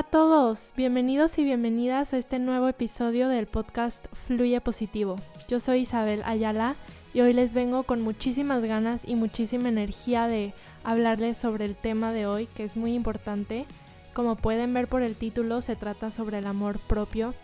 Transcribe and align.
Hola 0.00 0.08
a 0.08 0.12
todos, 0.12 0.72
bienvenidos 0.78 1.36
y 1.36 1.44
bienvenidas 1.44 2.14
a 2.14 2.16
este 2.16 2.38
nuevo 2.38 2.68
episodio 2.68 3.28
del 3.28 3.46
podcast 3.46 4.06
Fluye 4.14 4.58
Positivo. 4.62 5.16
Yo 5.46 5.60
soy 5.60 5.80
Isabel 5.80 6.22
Ayala 6.24 6.74
y 7.12 7.20
hoy 7.20 7.34
les 7.34 7.52
vengo 7.52 7.82
con 7.82 8.00
muchísimas 8.00 8.64
ganas 8.64 9.06
y 9.06 9.14
muchísima 9.14 9.68
energía 9.68 10.26
de 10.26 10.54
hablarles 10.84 11.36
sobre 11.36 11.66
el 11.66 11.76
tema 11.76 12.14
de 12.14 12.26
hoy 12.26 12.46
que 12.46 12.64
es 12.64 12.78
muy 12.78 12.94
importante. 12.94 13.66
Como 14.14 14.36
pueden 14.36 14.72
ver 14.72 14.88
por 14.88 15.02
el 15.02 15.16
título, 15.16 15.60
se 15.60 15.76
trata 15.76 16.10
sobre 16.10 16.38
el 16.38 16.46
amor 16.46 16.78
propio 16.78 17.34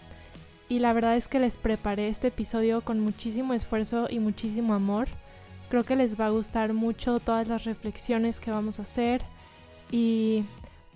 y 0.71 0.79
la 0.79 0.95
verdad 0.95 1.17
es 1.17 1.29
que 1.29 1.41
les 1.41 1.59
preparé 1.59 2.09
este 2.09 2.29
episodio 2.29 2.81
con 2.81 3.01
muchísimo 3.01 3.53
esfuerzo 3.53 4.07
y 4.09 4.19
muchísimo 4.19 4.73
amor. 4.73 5.09
Creo 5.69 5.85
que 5.85 5.95
les 5.95 6.19
va 6.19 6.25
a 6.25 6.31
gustar 6.31 6.73
mucho 6.73 7.21
todas 7.21 7.49
las 7.49 7.65
reflexiones 7.65 8.41
que 8.41 8.51
vamos 8.51 8.79
a 8.79 8.85
hacer 8.85 9.21
y 9.93 10.45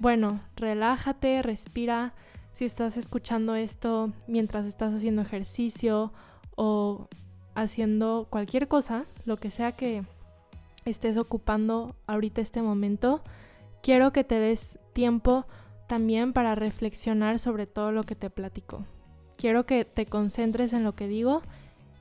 bueno, 0.00 0.40
relájate, 0.56 1.42
respira. 1.42 2.14
Si 2.54 2.64
estás 2.64 2.96
escuchando 2.96 3.54
esto 3.54 4.12
mientras 4.26 4.66
estás 4.66 4.94
haciendo 4.94 5.22
ejercicio 5.22 6.12
o 6.56 7.06
haciendo 7.54 8.26
cualquier 8.30 8.66
cosa, 8.66 9.04
lo 9.26 9.36
que 9.36 9.50
sea 9.50 9.72
que 9.72 10.02
estés 10.86 11.18
ocupando 11.18 11.94
ahorita 12.06 12.40
este 12.40 12.62
momento, 12.62 13.22
quiero 13.82 14.10
que 14.12 14.24
te 14.24 14.40
des 14.40 14.78
tiempo 14.94 15.44
también 15.86 16.32
para 16.32 16.54
reflexionar 16.54 17.38
sobre 17.38 17.66
todo 17.66 17.92
lo 17.92 18.02
que 18.02 18.14
te 18.14 18.30
platico. 18.30 18.86
Quiero 19.36 19.66
que 19.66 19.84
te 19.84 20.06
concentres 20.06 20.72
en 20.72 20.82
lo 20.82 20.94
que 20.94 21.08
digo 21.08 21.42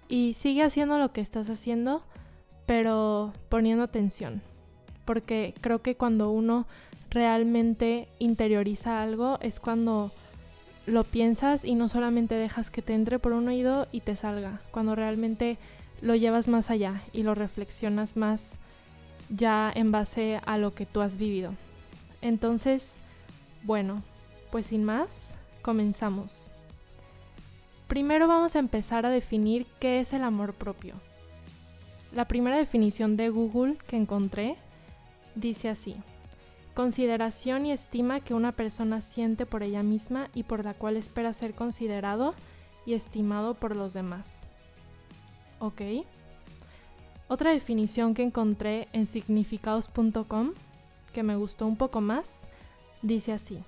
y 0.08 0.36
sigue 0.36 0.64
haciendo 0.64 0.98
lo 0.98 1.12
que 1.12 1.22
estás 1.22 1.50
haciendo, 1.50 2.02
pero 2.66 3.34
poniendo 3.50 3.84
atención. 3.84 4.42
Porque 5.10 5.56
creo 5.60 5.82
que 5.82 5.96
cuando 5.96 6.30
uno 6.30 6.68
realmente 7.10 8.08
interioriza 8.20 9.02
algo 9.02 9.40
es 9.42 9.60
cuando 9.60 10.12
lo 10.86 11.04
piensas 11.04 11.66
y 11.66 11.74
no 11.74 11.90
solamente 11.90 12.36
dejas 12.36 12.70
que 12.70 12.84
te 12.84 12.94
entre 12.94 13.18
por 13.18 13.34
un 13.34 13.48
oído 13.48 13.88
y 13.92 14.02
te 14.02 14.16
salga, 14.16 14.62
cuando 14.70 14.94
realmente 14.94 15.58
lo 16.04 16.14
llevas 16.14 16.48
más 16.48 16.70
allá 16.70 17.02
y 17.12 17.24
lo 17.24 17.34
reflexionas 17.34 18.18
más 18.18 18.60
ya 19.36 19.72
en 19.74 19.92
base 19.92 20.42
a 20.46 20.60
lo 20.60 20.76
que 20.76 20.86
tú 20.86 21.02
has 21.02 21.18
vivido. 21.18 21.56
Entonces, 22.22 22.94
bueno, 23.64 24.04
pues 24.52 24.68
sin 24.68 24.84
más, 24.84 25.34
comenzamos. 25.64 26.50
Primero 27.88 28.28
vamos 28.28 28.56
a 28.56 28.60
empezar 28.60 29.08
a 29.08 29.10
definir 29.10 29.66
qué 29.80 30.02
es 30.02 30.14
el 30.14 30.22
amor 30.22 30.54
propio. 30.54 30.94
La 32.14 32.28
primera 32.28 32.58
definición 32.58 33.18
de 33.18 33.30
Google 33.30 33.78
que 33.88 33.96
encontré 33.96 34.56
dice 35.40 35.70
así 35.70 35.98
consideración 36.80 37.66
y 37.66 37.74
estima 37.74 38.22
que 38.22 38.34
una 38.34 38.54
persona 38.54 39.02
siente 39.02 39.46
por 39.46 39.64
ella 39.64 39.84
misma 39.84 40.30
y 40.34 40.44
por 40.44 40.64
la 40.64 40.74
cual 40.74 40.96
espera 40.96 41.34
ser 41.34 41.54
considerado 41.54 42.34
y 42.86 42.94
estimado 42.94 43.54
por 43.54 43.76
los 43.76 43.92
demás. 43.92 44.48
¿Ok? 45.60 45.82
Otra 47.28 47.52
definición 47.52 48.14
que 48.14 48.24
encontré 48.24 48.88
en 48.94 49.08
significados.com, 49.08 50.54
que 51.12 51.22
me 51.22 51.36
gustó 51.36 51.68
un 51.68 51.76
poco 51.76 52.00
más, 52.00 52.40
dice 53.02 53.34
así. 53.34 53.62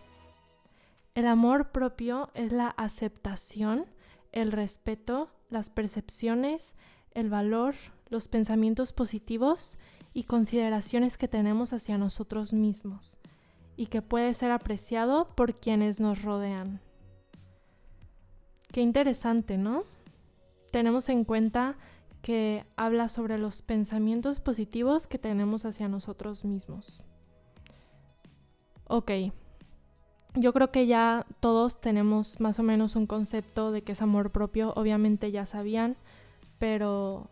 El 1.14 1.28
amor 1.28 1.72
propio 1.72 2.30
es 2.34 2.54
la 2.54 2.70
aceptación, 2.70 3.88
el 4.32 4.54
respeto, 4.54 5.28
las 5.50 5.70
percepciones, 5.70 6.76
el 7.14 7.30
valor, 7.30 7.76
los 8.10 8.30
pensamientos 8.30 8.94
positivos 8.94 9.78
y 10.14 10.24
consideraciones 10.24 11.18
que 11.18 11.28
tenemos 11.28 11.74
hacia 11.74 11.98
nosotros 11.98 12.54
mismos 12.54 13.18
y 13.76 13.88
que 13.88 14.02
puede 14.02 14.34
ser 14.34 14.52
apreciado 14.52 15.28
por 15.36 15.56
quienes 15.56 16.00
nos 16.00 16.22
rodean. 16.22 16.82
Qué 18.72 18.82
interesante, 18.82 19.58
¿no? 19.58 19.84
Tenemos 20.72 21.10
en 21.10 21.24
cuenta 21.24 21.76
que 22.22 22.66
habla 22.76 23.08
sobre 23.10 23.38
los 23.38 23.62
pensamientos 23.62 24.40
positivos 24.40 25.08
que 25.08 25.18
tenemos 25.18 25.66
hacia 25.66 25.88
nosotros 25.88 26.46
mismos. 26.46 27.02
Ok, 28.88 29.12
yo 30.36 30.54
creo 30.54 30.72
que 30.72 30.88
ya 30.88 31.26
todos 31.40 31.82
tenemos 31.82 32.40
más 32.40 32.60
o 32.60 32.64
menos 32.64 32.96
un 32.96 33.08
concepto 33.08 33.72
de 33.72 33.82
que 33.82 33.94
es 33.94 34.02
amor 34.02 34.32
propio, 34.32 34.74
obviamente 34.76 35.32
ya 35.32 35.46
sabían, 35.46 35.98
pero 36.60 37.28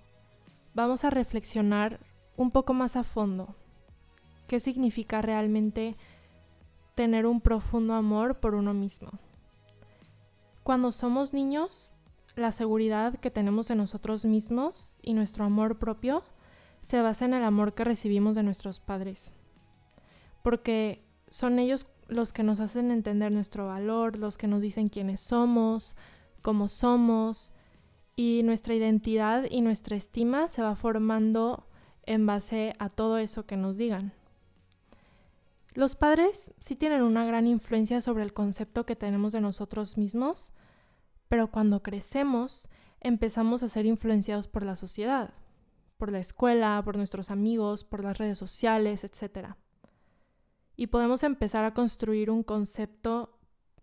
vamos 0.73 1.03
a 1.03 1.09
reflexionar 1.09 2.00
un 2.39 2.51
poco 2.51 2.73
más 2.73 2.95
a 2.95 3.03
fondo. 3.03 3.53
¿Qué 4.47 4.61
significa 4.61 5.22
realmente 5.22 5.97
tener 6.95 7.25
un 7.25 7.41
profundo 7.41 7.94
amor 7.95 8.39
por 8.39 8.55
uno 8.55 8.73
mismo? 8.73 9.11
Cuando 10.63 10.94
somos 10.94 11.33
niños, 11.33 11.91
la 12.38 12.53
seguridad 12.53 13.19
que 13.19 13.29
tenemos 13.29 13.69
en 13.72 13.79
nosotros 13.79 14.23
mismos 14.23 15.00
y 15.01 15.13
nuestro 15.16 15.44
amor 15.44 15.79
propio 15.79 16.23
se 16.81 17.01
basa 17.01 17.25
en 17.25 17.33
el 17.33 17.44
amor 17.44 17.73
que 17.73 17.83
recibimos 17.83 18.35
de 18.35 18.44
nuestros 18.44 18.79
padres. 18.79 19.33
Porque 20.41 21.03
son 21.27 21.59
ellos 21.59 21.88
los 22.07 22.31
que 22.31 22.44
nos 22.44 22.61
hacen 22.61 22.89
entender 22.91 23.33
nuestro 23.33 23.67
valor, 23.67 24.17
los 24.17 24.38
que 24.38 24.47
nos 24.47 24.61
dicen 24.61 24.88
quiénes 24.88 25.19
somos, 25.19 25.94
cómo 26.41 26.69
somos, 26.69 27.51
y 28.16 28.44
nuestra 28.45 28.75
identidad 28.75 29.44
y 29.50 29.59
nuestra 29.59 29.97
estima 29.97 30.50
se 30.50 30.61
va 30.61 30.75
formando 30.75 31.66
en 32.09 32.25
base 32.25 32.75
a 32.79 32.89
todo 32.89 33.19
eso 33.19 33.45
que 33.45 33.55
nos 33.55 33.77
digan. 33.77 34.13
Los 35.75 35.95
padres 35.95 36.51
sí 36.59 36.75
tienen 36.75 37.03
una 37.03 37.23
gran 37.23 37.45
influencia 37.45 38.01
sobre 38.01 38.23
el 38.23 38.33
concepto 38.33 38.83
que 38.83 38.95
tenemos 38.95 39.31
de 39.31 39.41
nosotros 39.41 39.95
mismos, 39.95 40.51
pero 41.27 41.51
cuando 41.51 41.83
crecemos 41.83 42.67
empezamos 42.99 43.61
a 43.61 43.67
ser 43.67 43.85
influenciados 43.85 44.47
por 44.47 44.65
la 44.65 44.75
sociedad, 44.75 45.35
por 45.97 46.11
la 46.11 46.17
escuela, 46.17 46.81
por 46.83 46.97
nuestros 46.97 47.29
amigos, 47.29 47.83
por 47.83 48.03
las 48.03 48.17
redes 48.17 48.39
sociales, 48.39 49.03
etc. 49.03 49.49
Y 50.75 50.87
podemos 50.87 51.21
empezar 51.21 51.63
a 51.63 51.75
construir 51.75 52.31
un 52.31 52.41
concepto 52.41 53.37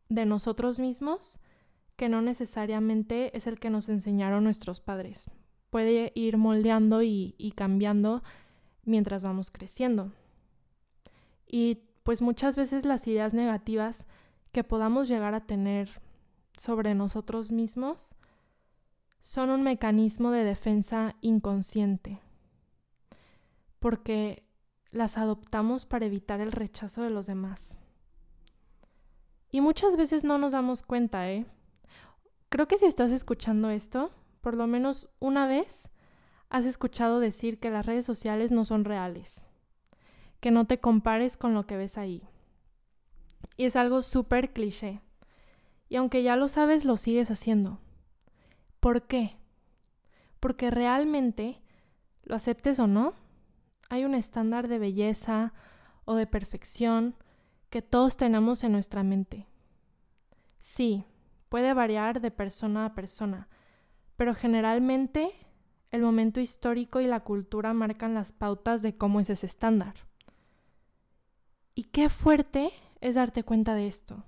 de 0.09 0.27
nosotros 0.27 0.81
mismos 0.81 1.39
que 1.95 2.09
no 2.09 2.23
necesariamente 2.23 3.37
es 3.37 3.47
el 3.47 3.61
que 3.61 3.71
nos 3.71 3.89
enseñaron 3.89 4.43
nuestros 4.43 4.81
padres 4.81 5.31
puede 5.77 6.11
ir 6.15 6.39
moldeando 6.39 7.03
y, 7.03 7.53
cambiando 7.55 8.23
mientras 8.87 9.23
vamos 9.23 9.51
creciendo. 9.51 10.11
Y 11.47 11.83
pues 12.03 12.23
muchas 12.23 12.57
veces 12.57 12.87
las 12.87 13.07
ideas 13.07 13.35
negativas 13.35 14.07
que 14.53 14.65
podamos 14.65 15.07
llegar 15.07 15.35
a 15.35 15.45
tener 15.45 15.91
sobre 16.57 16.95
nosotros 16.95 17.53
mismos 17.53 18.09
son 19.21 19.51
un 19.51 19.65
mecanismo 19.65 20.31
de 20.31 20.45
defensa 20.45 21.15
inconsciente, 21.21 22.21
porque 23.79 24.49
las 24.93 25.19
adoptamos 25.19 25.85
para 25.85 26.07
evitar 26.07 26.41
el 26.41 26.53
rechazo 26.53 27.03
de 27.03 27.11
los 27.11 27.27
demás. 27.27 27.79
Y 29.51 29.61
muchas 29.61 29.99
veces 29.99 30.25
no 30.25 30.39
nos 30.39 30.53
damos 30.53 30.81
cuenta, 30.81 31.31
¿eh? 31.31 31.45
Creo 32.49 32.67
que 32.67 32.79
si 32.79 32.87
estás 32.87 33.11
escuchando 33.11 33.69
esto, 33.69 34.11
por 34.47 34.55
lo 34.55 34.69
menos 34.69 35.09
una 35.19 35.49
vez 35.49 35.91
has 36.51 36.67
escuchado 36.67 37.19
decir 37.19 37.59
que 37.59 37.69
las 37.69 37.85
redes 37.85 38.07
sociales 38.07 38.53
no 38.53 38.65
son 38.65 38.85
reales, 38.85 39.45
que 40.39 40.53
no 40.53 40.69
te 40.69 40.79
compares 40.79 41.37
con 41.37 41.53
lo 41.53 41.67
que 41.67 41.77
ves 41.77 41.99
ahí. 41.99 42.23
Y 43.57 43.65
es 43.65 43.75
algo 43.75 44.03
súper 44.03 44.53
cliché. 44.53 45.01
Y 45.89 45.97
aunque 45.97 46.23
ya 46.23 46.37
lo 46.37 46.47
sabes, 46.47 46.85
lo 46.85 46.97
sigues 46.97 47.29
haciendo. 47.33 47.81
¿Por 48.79 49.09
qué? 49.09 49.37
Porque 50.39 50.71
realmente, 50.71 51.61
lo 52.23 52.37
aceptes 52.37 52.79
o 52.79 52.87
no, 52.87 53.15
hay 53.89 54.05
un 54.05 54.15
estándar 54.15 54.69
de 54.69 54.79
belleza 54.79 55.55
o 56.05 56.15
de 56.15 56.29
perfección 56.29 57.17
que 57.69 57.83
todos 57.83 58.17
tenemos 58.17 58.63
en 58.63 58.71
nuestra 58.71 59.03
mente. 59.03 59.49
Sí, 60.61 61.05
puede 61.49 61.75
variar 61.75 62.21
de 62.21 62.31
persona 62.31 62.87
a 62.87 62.95
persona, 62.95 63.49
pero 64.17 64.35
generalmente 64.35 65.33
el 65.91 66.03
momento 66.03 66.41
histórico 66.41 67.01
y 67.01 67.07
la 67.07 67.21
cultura 67.21 67.73
marcan 67.73 68.15
las 68.15 68.33
pautas 68.33 68.83
de 68.83 68.97
cómo 68.97 69.21
es 69.21 69.31
ese 69.31 69.47
estándar. 69.47 69.95
Y 71.75 71.85
qué 71.85 72.09
fuerte 72.09 72.73
es 73.01 73.15
darte 73.15 73.45
cuenta 73.45 73.75
de 73.75 73.87
esto, 73.87 74.25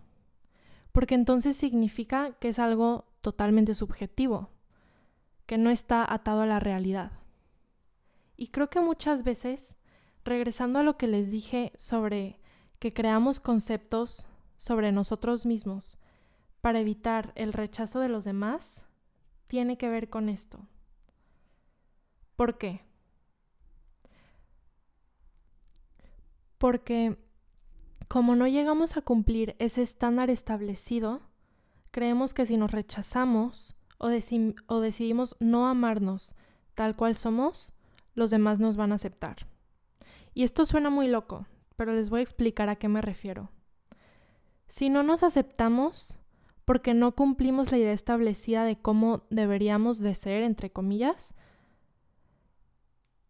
porque 0.92 1.14
entonces 1.14 1.56
significa 1.56 2.32
que 2.40 2.50
es 2.50 2.58
algo 2.58 3.06
totalmente 3.22 3.74
subjetivo, 3.74 4.50
que 5.46 5.58
no 5.58 5.70
está 5.70 6.10
atado 6.12 6.42
a 6.42 6.46
la 6.46 6.60
realidad. 6.60 7.12
Y 8.36 8.48
creo 8.48 8.68
que 8.70 8.80
muchas 8.80 9.24
veces, 9.24 9.76
regresando 10.24 10.78
a 10.78 10.82
lo 10.82 10.96
que 10.96 11.06
les 11.06 11.30
dije 11.30 11.72
sobre 11.78 12.38
que 12.78 12.92
creamos 12.92 13.40
conceptos 13.40 14.26
sobre 14.56 14.92
nosotros 14.92 15.46
mismos 15.46 15.96
para 16.60 16.80
evitar 16.80 17.32
el 17.34 17.52
rechazo 17.52 18.00
de 18.00 18.08
los 18.08 18.24
demás, 18.24 18.84
tiene 19.48 19.76
que 19.76 19.88
ver 19.88 20.08
con 20.08 20.28
esto. 20.28 20.60
¿Por 22.36 22.56
qué? 22.58 22.82
Porque 26.58 27.18
como 28.08 28.36
no 28.36 28.46
llegamos 28.46 28.96
a 28.96 29.02
cumplir 29.02 29.56
ese 29.58 29.82
estándar 29.82 30.30
establecido, 30.30 31.20
creemos 31.90 32.32
que 32.32 32.46
si 32.46 32.56
nos 32.56 32.70
rechazamos 32.70 33.74
o, 33.98 34.08
decidimos 34.08 35.36
no 35.40 35.66
amarnos 35.66 36.34
tal 36.74 36.94
cual 36.94 37.16
somos, 37.16 37.72
los 38.14 38.30
demás 38.30 38.60
nos 38.60 38.76
van 38.76 38.92
a 38.92 38.94
aceptar. 38.94 39.46
Y 40.32 40.44
esto 40.44 40.64
suena 40.64 40.90
muy 40.90 41.08
loco, 41.08 41.46
pero 41.76 41.92
les 41.92 42.08
voy 42.10 42.20
a 42.20 42.22
explicar 42.22 42.68
a 42.68 42.76
qué 42.76 42.88
me 42.88 43.02
refiero. 43.02 43.50
Si 44.68 44.88
no 44.88 45.02
nos 45.02 45.22
aceptamos 45.22 46.17
porque 46.68 46.92
no 46.92 47.12
cumplimos 47.12 47.72
la 47.72 47.78
idea 47.78 47.94
establecida 47.94 48.62
de 48.62 48.76
cómo 48.76 49.22
deberíamos 49.30 50.00
de 50.00 50.14
ser, 50.14 50.42
entre 50.42 50.68
comillas, 50.68 51.32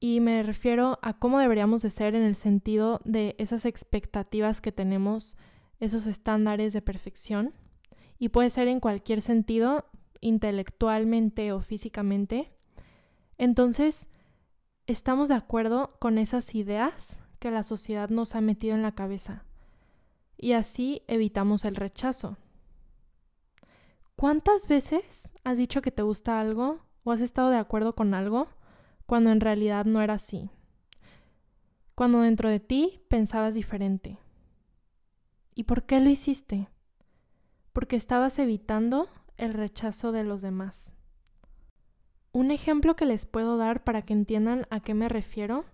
y 0.01 0.19
me 0.19 0.43
refiero 0.43 0.99
a 1.03 1.21
cómo 1.21 1.39
deberíamos 1.39 1.83
de 1.83 1.91
ser 1.91 2.17
en 2.17 2.25
el 2.25 2.35
sentido 2.35 3.01
de 3.05 3.37
esas 3.39 3.65
expectativas 3.65 4.61
que 4.61 4.73
tenemos, 4.73 5.37
esos 5.79 6.09
estándares 6.09 6.73
de 6.73 6.83
perfección, 6.83 7.55
y 8.19 8.31
puede 8.31 8.51
ser 8.51 8.67
en 8.67 8.81
cualquier 8.81 9.23
sentido, 9.23 9.85
intelectualmente 10.21 11.53
o 11.53 11.61
físicamente. 11.61 12.51
Entonces, 13.37 14.09
estamos 14.89 15.29
de 15.29 15.37
acuerdo 15.37 15.91
con 16.01 16.19
esas 16.19 16.57
ideas 16.57 17.21
que 17.39 17.53
la 17.53 17.63
sociedad 17.63 18.09
nos 18.09 18.35
ha 18.35 18.41
metido 18.41 18.75
en 18.75 18.83
la 18.83 18.97
cabeza 18.97 19.45
y 20.37 20.55
así 20.55 21.03
evitamos 21.07 21.65
el 21.65 21.77
rechazo. 21.77 22.37
¿Cuántas 24.19 24.67
veces 24.67 25.31
has 25.45 25.59
dicho 25.59 25.81
que 25.81 25.93
te 25.93 26.03
gusta 26.03 26.41
algo 26.41 26.81
o 27.05 27.13
has 27.13 27.21
estado 27.21 27.51
de 27.51 27.57
acuerdo 27.57 27.95
con 27.95 28.15
algo 28.15 28.49
cuando 29.07 29.31
en 29.31 29.39
realidad 29.39 29.85
no 29.85 30.03
era 30.03 30.15
así? 30.15 30.51
Cuando 31.95 32.23
dentro 32.23 32.49
de 32.49 32.59
ti 32.59 33.01
pensabas 33.07 33.55
diferente. 33.55 34.19
¿Y 35.55 35.65
por 35.65 35.85
qué 35.85 36.01
lo 36.01 36.11
hiciste? 36.11 36.69
Porque 37.73 37.95
estabas 37.95 38.41
evitando 38.41 39.09
el 39.37 39.55
rechazo 39.55 40.11
de 40.11 40.25
los 40.25 40.43
demás. 40.43 40.93
Un 42.33 42.51
ejemplo 42.51 42.97
que 42.97 43.07
les 43.07 43.25
puedo 43.25 43.57
dar 43.57 43.85
para 43.85 44.03
que 44.03 44.15
entiendan 44.15 44.67
a 44.71 44.81
qué 44.81 44.95
me 44.95 45.09
refiero 45.09 45.65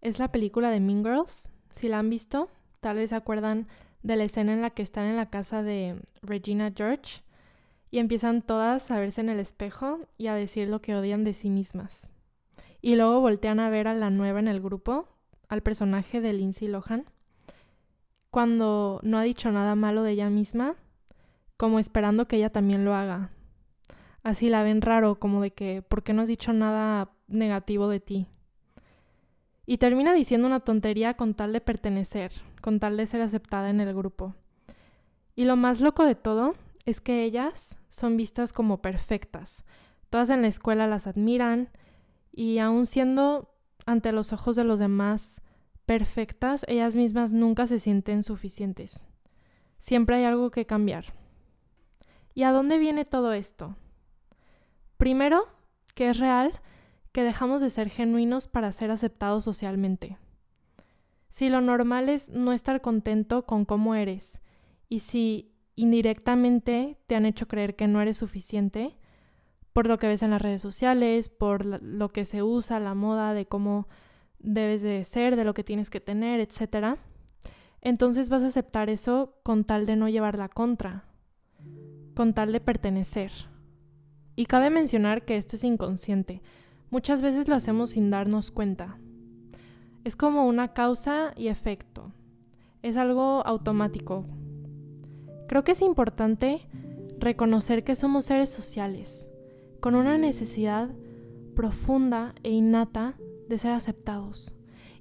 es 0.00 0.18
la 0.18 0.32
película 0.32 0.70
de 0.70 0.80
Mean 0.80 1.04
Girls. 1.04 1.48
Si 1.70 1.88
la 1.88 2.00
han 2.00 2.10
visto, 2.10 2.50
tal 2.80 2.96
vez 2.96 3.10
se 3.10 3.16
acuerdan 3.16 3.68
de 4.02 4.16
la 4.16 4.24
escena 4.24 4.54
en 4.54 4.62
la 4.62 4.70
que 4.70 4.82
están 4.82 5.06
en 5.06 5.16
la 5.16 5.30
casa 5.30 5.62
de 5.62 6.02
Regina 6.20 6.72
George 6.74 7.22
y 7.96 7.98
empiezan 7.98 8.42
todas 8.42 8.90
a 8.90 8.98
verse 8.98 9.22
en 9.22 9.30
el 9.30 9.40
espejo 9.40 10.00
y 10.18 10.26
a 10.26 10.34
decir 10.34 10.68
lo 10.68 10.82
que 10.82 10.94
odian 10.94 11.24
de 11.24 11.32
sí 11.32 11.48
mismas. 11.48 12.06
Y 12.82 12.94
luego 12.94 13.22
voltean 13.22 13.58
a 13.58 13.70
ver 13.70 13.88
a 13.88 13.94
la 13.94 14.10
nueva 14.10 14.38
en 14.38 14.48
el 14.48 14.60
grupo, 14.60 15.08
al 15.48 15.62
personaje 15.62 16.20
de 16.20 16.34
Lindsay 16.34 16.68
Lohan, 16.68 17.06
cuando 18.28 19.00
no 19.02 19.16
ha 19.16 19.22
dicho 19.22 19.50
nada 19.50 19.74
malo 19.76 20.02
de 20.02 20.10
ella 20.10 20.28
misma, 20.28 20.74
como 21.56 21.78
esperando 21.78 22.28
que 22.28 22.36
ella 22.36 22.50
también 22.50 22.84
lo 22.84 22.94
haga. 22.94 23.30
Así 24.22 24.50
la 24.50 24.62
ven 24.62 24.82
raro, 24.82 25.18
como 25.18 25.40
de 25.40 25.52
que, 25.52 25.80
¿por 25.80 26.02
qué 26.02 26.12
no 26.12 26.20
has 26.20 26.28
dicho 26.28 26.52
nada 26.52 27.12
negativo 27.28 27.88
de 27.88 28.00
ti? 28.00 28.26
Y 29.64 29.78
termina 29.78 30.12
diciendo 30.12 30.46
una 30.46 30.60
tontería 30.60 31.14
con 31.14 31.32
tal 31.32 31.54
de 31.54 31.62
pertenecer, 31.62 32.32
con 32.60 32.78
tal 32.78 32.98
de 32.98 33.06
ser 33.06 33.22
aceptada 33.22 33.70
en 33.70 33.80
el 33.80 33.94
grupo. 33.94 34.34
Y 35.34 35.46
lo 35.46 35.56
más 35.56 35.80
loco 35.80 36.04
de 36.04 36.14
todo 36.14 36.56
es 36.86 37.00
que 37.00 37.24
ellas 37.24 37.76
son 37.88 38.16
vistas 38.16 38.52
como 38.52 38.80
perfectas. 38.80 39.64
Todas 40.08 40.30
en 40.30 40.42
la 40.42 40.48
escuela 40.48 40.86
las 40.86 41.06
admiran 41.06 41.68
y 42.32 42.58
aun 42.58 42.86
siendo 42.86 43.52
ante 43.84 44.12
los 44.12 44.32
ojos 44.32 44.56
de 44.56 44.64
los 44.64 44.78
demás 44.78 45.42
perfectas, 45.84 46.64
ellas 46.68 46.96
mismas 46.96 47.32
nunca 47.32 47.66
se 47.66 47.78
sienten 47.80 48.22
suficientes. 48.22 49.04
Siempre 49.78 50.16
hay 50.16 50.24
algo 50.24 50.50
que 50.50 50.64
cambiar. 50.64 51.06
¿Y 52.34 52.44
a 52.44 52.52
dónde 52.52 52.78
viene 52.78 53.04
todo 53.04 53.32
esto? 53.32 53.76
Primero, 54.96 55.48
que 55.94 56.08
es 56.10 56.18
real 56.18 56.60
que 57.12 57.22
dejamos 57.22 57.62
de 57.62 57.70
ser 57.70 57.88
genuinos 57.88 58.46
para 58.46 58.72
ser 58.72 58.90
aceptados 58.90 59.44
socialmente. 59.44 60.18
Si 61.30 61.48
lo 61.48 61.60
normal 61.60 62.08
es 62.08 62.28
no 62.28 62.52
estar 62.52 62.80
contento 62.80 63.44
con 63.44 63.64
cómo 63.64 63.94
eres 63.94 64.40
y 64.88 65.00
si 65.00 65.55
indirectamente 65.76 66.98
te 67.06 67.14
han 67.14 67.26
hecho 67.26 67.46
creer 67.46 67.76
que 67.76 67.86
no 67.86 68.00
eres 68.00 68.18
suficiente 68.18 68.98
por 69.72 69.86
lo 69.86 69.98
que 69.98 70.08
ves 70.08 70.22
en 70.22 70.30
las 70.30 70.42
redes 70.42 70.62
sociales, 70.62 71.28
por 71.28 71.64
lo 71.64 72.08
que 72.08 72.24
se 72.24 72.42
usa, 72.42 72.80
la 72.80 72.94
moda, 72.94 73.34
de 73.34 73.46
cómo 73.46 73.88
debes 74.38 74.82
de 74.82 75.04
ser, 75.04 75.36
de 75.36 75.44
lo 75.44 75.54
que 75.54 75.64
tienes 75.64 75.90
que 75.90 76.00
tener, 76.00 76.40
etc. 76.40 76.98
Entonces 77.82 78.28
vas 78.30 78.42
a 78.42 78.46
aceptar 78.46 78.88
eso 78.88 79.38
con 79.42 79.64
tal 79.64 79.86
de 79.86 79.96
no 79.96 80.08
llevar 80.08 80.38
la 80.38 80.48
contra, 80.48 81.04
con 82.14 82.32
tal 82.32 82.52
de 82.52 82.60
pertenecer. 82.60 83.30
Y 84.34 84.46
cabe 84.46 84.70
mencionar 84.70 85.24
que 85.24 85.36
esto 85.36 85.56
es 85.56 85.64
inconsciente, 85.64 86.42
Muchas 86.90 87.20
veces 87.20 87.48
lo 87.48 87.56
hacemos 87.56 87.90
sin 87.90 88.10
darnos 88.10 88.52
cuenta. 88.52 88.98
Es 90.04 90.14
como 90.14 90.46
una 90.46 90.72
causa 90.72 91.32
y 91.36 91.48
efecto. 91.48 92.12
Es 92.82 92.96
algo 92.96 93.44
automático. 93.44 94.24
Creo 95.48 95.64
que 95.64 95.72
es 95.72 95.82
importante 95.82 96.60
reconocer 97.18 97.84
que 97.84 97.96
somos 97.96 98.26
seres 98.26 98.50
sociales, 98.50 99.30
con 99.80 99.94
una 99.94 100.18
necesidad 100.18 100.90
profunda 101.54 102.34
e 102.42 102.50
innata 102.50 103.16
de 103.48 103.58
ser 103.58 103.72
aceptados. 103.72 104.54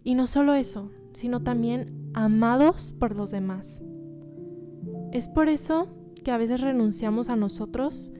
Y 0.04 0.16
no 0.16 0.28
solo 0.28 0.54
eso, 0.54 0.92
sino 1.14 1.42
también 1.42 2.12
amados 2.14 2.92
por 2.92 3.16
los 3.16 3.32
demás. 3.32 3.82
Es 5.12 5.28
por 5.28 5.50
eso 5.50 5.88
que 6.24 6.32
a 6.32 6.38
veces 6.38 6.62
renunciamos 6.62 7.30
a 7.30 7.36
nosotros 7.36 8.12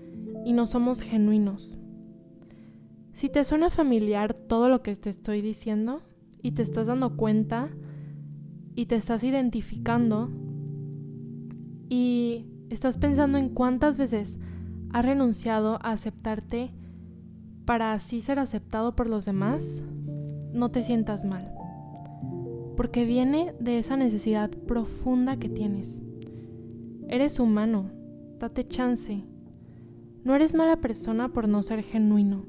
y 0.46 0.54
no 0.54 0.66
somos 0.66 1.02
genuinos. 1.02 1.78
Si 3.14 3.30
te 3.30 3.44
suena 3.44 3.70
familiar 3.70 4.34
todo 4.34 4.68
lo 4.68 4.82
que 4.82 4.96
te 4.96 5.10
estoy 5.10 5.42
diciendo 5.42 6.02
y 6.42 6.52
te 6.52 6.62
estás 6.62 6.88
dando 6.88 7.16
cuenta 7.16 7.70
y 8.76 8.88
te 8.88 8.96
estás 8.96 9.24
identificando 9.24 10.30
y 11.90 12.46
estás 12.70 12.98
pensando 12.98 13.38
en 13.38 13.50
cuántas 13.50 13.98
veces 13.98 14.40
has 14.92 15.06
renunciado 15.06 15.76
a 15.82 15.92
aceptarte 15.92 16.72
para 17.66 17.94
así 17.94 18.22
ser 18.22 18.40
aceptado 18.40 18.96
por 18.96 19.10
los 19.10 19.26
demás, 19.26 19.84
no 20.54 20.72
te 20.72 20.84
sientas 20.84 21.26
mal. 21.26 21.52
Porque 22.78 23.06
viene 23.06 23.54
de 23.60 23.80
esa 23.80 23.98
necesidad 23.98 24.50
profunda 24.50 25.38
que 25.38 25.50
tienes. 25.50 26.04
Eres 27.08 27.40
humano, 27.40 27.92
date 28.40 28.68
chance. 28.68 29.24
No 30.24 30.36
eres 30.36 30.54
mala 30.54 30.78
persona 30.78 31.30
por 31.30 31.48
no 31.48 31.64
ser 31.64 31.84
genuino. 31.84 32.46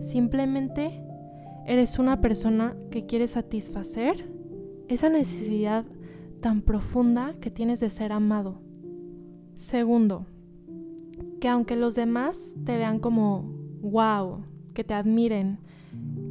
Simplemente 0.00 1.02
eres 1.66 1.98
una 1.98 2.20
persona 2.20 2.76
que 2.90 3.06
quiere 3.06 3.28
satisfacer 3.28 4.28
esa 4.88 5.08
necesidad 5.08 5.84
tan 6.40 6.62
profunda 6.62 7.34
que 7.40 7.50
tienes 7.50 7.80
de 7.80 7.90
ser 7.90 8.12
amado. 8.12 8.60
Segundo, 9.56 10.26
que 11.40 11.48
aunque 11.48 11.76
los 11.76 11.94
demás 11.94 12.54
te 12.64 12.76
vean 12.76 12.98
como 12.98 13.42
wow, 13.80 14.44
que 14.74 14.84
te 14.84 14.94
admiren, 14.94 15.58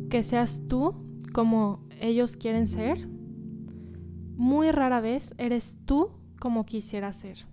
que 0.10 0.24
seas 0.24 0.64
tú 0.68 0.96
como 1.34 1.82
ellos 2.00 2.38
quieren 2.38 2.68
ser, 2.68 3.08
muy 4.38 4.72
rara 4.72 5.02
vez 5.02 5.34
eres 5.38 5.78
tú 5.86 6.12
como 6.40 6.66
quisieras 6.66 7.18
ser. 7.18 7.48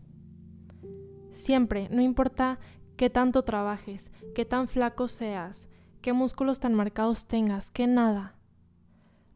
Siempre, 1.31 1.89
no 1.91 2.03
importa 2.03 2.59
qué 2.97 3.11
tanto 3.11 3.43
trabajes, 3.43 4.11
qué 4.35 4.45
tan 4.45 4.69
flaco 4.69 5.09
seas, 5.09 5.69
qué 6.01 6.13
músculos 6.13 6.61
tan 6.61 6.75
marcados 6.75 7.27
tengas, 7.27 7.71
que 7.71 7.87
nada. 7.87 8.37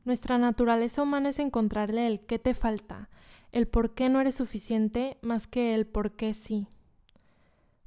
Nuestra 0.09 0.39
naturaleza 0.39 1.03
humana 1.03 1.29
es 1.29 1.39
encontrarle 1.39 2.07
el 2.07 2.21
qué 2.21 2.39
te 2.39 2.55
falta, 2.55 3.11
el 3.53 3.69
por 3.69 3.93
qué 3.93 4.09
no 4.09 4.23
eres 4.23 4.37
suficiente 4.37 5.19
más 5.21 5.47
que 5.47 5.75
el 5.75 5.87
por 5.87 6.13
qué 6.13 6.33
sí. 6.33 6.67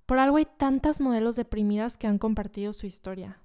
Por 0.06 0.20
algo 0.20 0.38
hay 0.38 0.46
tantas 0.46 1.02
modelos 1.02 1.36
deprimidas 1.36 1.98
que 1.98 2.06
han 2.06 2.20
compartido 2.20 2.74
su 2.74 2.86
historia. 2.86 3.40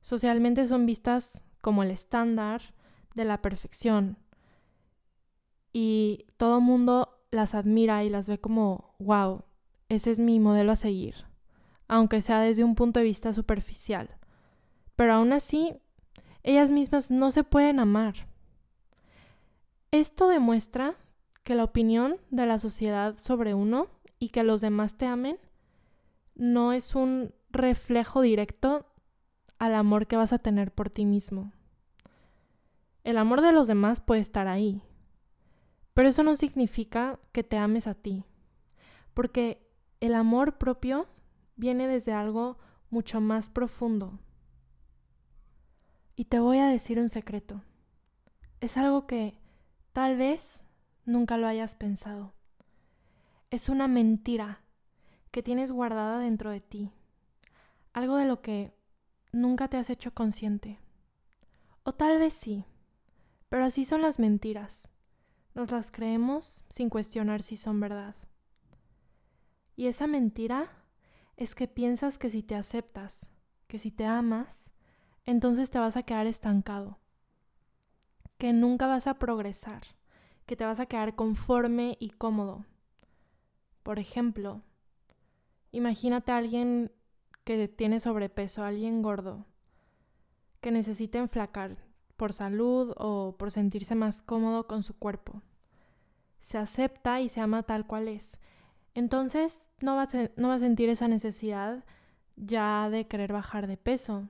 Socialmente 0.00 0.66
son 0.66 0.84
vistas 0.84 1.44
como 1.60 1.84
el 1.84 1.92
estándar 1.92 2.74
de 3.14 3.24
la 3.24 3.40
perfección 3.40 4.18
y 5.72 6.26
todo 6.38 6.60
mundo 6.60 7.20
las 7.30 7.54
admira 7.54 8.02
y 8.02 8.10
las 8.10 8.26
ve 8.26 8.40
como, 8.40 8.96
wow, 8.98 9.44
ese 9.88 10.10
es 10.10 10.18
mi 10.18 10.40
modelo 10.40 10.72
a 10.72 10.76
seguir, 10.76 11.14
aunque 11.86 12.20
sea 12.20 12.40
desde 12.40 12.64
un 12.64 12.74
punto 12.74 12.98
de 12.98 13.04
vista 13.04 13.32
superficial 13.32 14.18
pero 14.96 15.14
aún 15.14 15.32
así 15.32 15.74
ellas 16.42 16.70
mismas 16.70 17.10
no 17.10 17.30
se 17.30 17.44
pueden 17.44 17.78
amar. 17.78 18.14
Esto 19.90 20.28
demuestra 20.28 20.96
que 21.44 21.54
la 21.54 21.64
opinión 21.64 22.16
de 22.30 22.46
la 22.46 22.58
sociedad 22.58 23.16
sobre 23.18 23.54
uno 23.54 23.88
y 24.18 24.28
que 24.28 24.42
los 24.42 24.60
demás 24.60 24.96
te 24.96 25.06
amen 25.06 25.38
no 26.34 26.72
es 26.72 26.94
un 26.94 27.34
reflejo 27.50 28.22
directo 28.22 28.86
al 29.58 29.74
amor 29.74 30.06
que 30.06 30.16
vas 30.16 30.32
a 30.32 30.38
tener 30.38 30.72
por 30.72 30.90
ti 30.90 31.04
mismo. 31.04 31.52
El 33.04 33.18
amor 33.18 33.42
de 33.42 33.52
los 33.52 33.68
demás 33.68 34.00
puede 34.00 34.20
estar 34.20 34.46
ahí, 34.48 34.82
Pero 35.94 36.08
eso 36.08 36.22
no 36.22 36.36
significa 36.36 37.18
que 37.32 37.42
te 37.42 37.58
ames 37.58 37.86
a 37.86 37.94
ti, 37.94 38.24
porque 39.12 39.68
el 40.00 40.14
amor 40.14 40.56
propio 40.56 41.06
viene 41.56 41.86
desde 41.86 42.14
algo 42.14 42.56
mucho 42.88 43.20
más 43.20 43.50
profundo. 43.50 44.18
Y 46.14 46.26
te 46.26 46.38
voy 46.38 46.58
a 46.58 46.66
decir 46.66 46.98
un 46.98 47.08
secreto. 47.08 47.62
Es 48.60 48.76
algo 48.76 49.06
que 49.06 49.38
tal 49.92 50.16
vez 50.16 50.64
nunca 51.04 51.36
lo 51.36 51.46
hayas 51.46 51.74
pensado. 51.74 52.34
Es 53.50 53.68
una 53.68 53.88
mentira 53.88 54.60
que 55.30 55.42
tienes 55.42 55.72
guardada 55.72 56.18
dentro 56.18 56.50
de 56.50 56.60
ti. 56.60 56.92
Algo 57.92 58.16
de 58.16 58.26
lo 58.26 58.42
que 58.42 58.72
nunca 59.32 59.68
te 59.68 59.78
has 59.78 59.90
hecho 59.90 60.12
consciente. 60.14 60.78
O 61.82 61.94
tal 61.94 62.18
vez 62.18 62.34
sí, 62.34 62.64
pero 63.48 63.64
así 63.64 63.84
son 63.84 64.02
las 64.02 64.18
mentiras. 64.18 64.88
Nos 65.54 65.70
las 65.70 65.90
creemos 65.90 66.64
sin 66.70 66.88
cuestionar 66.88 67.42
si 67.42 67.56
son 67.56 67.80
verdad. 67.80 68.14
Y 69.76 69.86
esa 69.86 70.06
mentira 70.06 70.70
es 71.36 71.54
que 71.54 71.68
piensas 71.68 72.18
que 72.18 72.30
si 72.30 72.42
te 72.42 72.54
aceptas, 72.54 73.28
que 73.66 73.78
si 73.78 73.90
te 73.90 74.04
amas, 74.06 74.71
entonces 75.24 75.70
te 75.70 75.78
vas 75.78 75.96
a 75.96 76.02
quedar 76.02 76.26
estancado, 76.26 76.98
que 78.38 78.52
nunca 78.52 78.86
vas 78.86 79.06
a 79.06 79.18
progresar, 79.18 79.82
que 80.46 80.56
te 80.56 80.64
vas 80.64 80.80
a 80.80 80.86
quedar 80.86 81.14
conforme 81.14 81.96
y 82.00 82.10
cómodo. 82.10 82.64
Por 83.82 83.98
ejemplo, 83.98 84.62
imagínate 85.70 86.32
a 86.32 86.36
alguien 86.36 86.92
que 87.44 87.68
tiene 87.68 88.00
sobrepeso, 88.00 88.64
alguien 88.64 89.02
gordo, 89.02 89.46
que 90.60 90.70
necesita 90.70 91.18
enflacar 91.18 91.76
por 92.16 92.32
salud 92.32 92.94
o 92.96 93.36
por 93.36 93.50
sentirse 93.50 93.94
más 93.94 94.22
cómodo 94.22 94.66
con 94.66 94.82
su 94.82 94.96
cuerpo. 94.96 95.42
Se 96.38 96.58
acepta 96.58 97.20
y 97.20 97.28
se 97.28 97.40
ama 97.40 97.64
tal 97.64 97.86
cual 97.86 98.08
es. 98.08 98.38
Entonces 98.94 99.66
no 99.80 99.96
va, 99.96 100.08
no 100.36 100.48
va 100.48 100.54
a 100.54 100.58
sentir 100.60 100.88
esa 100.88 101.08
necesidad 101.08 101.84
ya 102.36 102.90
de 102.90 103.06
querer 103.06 103.32
bajar 103.32 103.66
de 103.66 103.76
peso. 103.76 104.28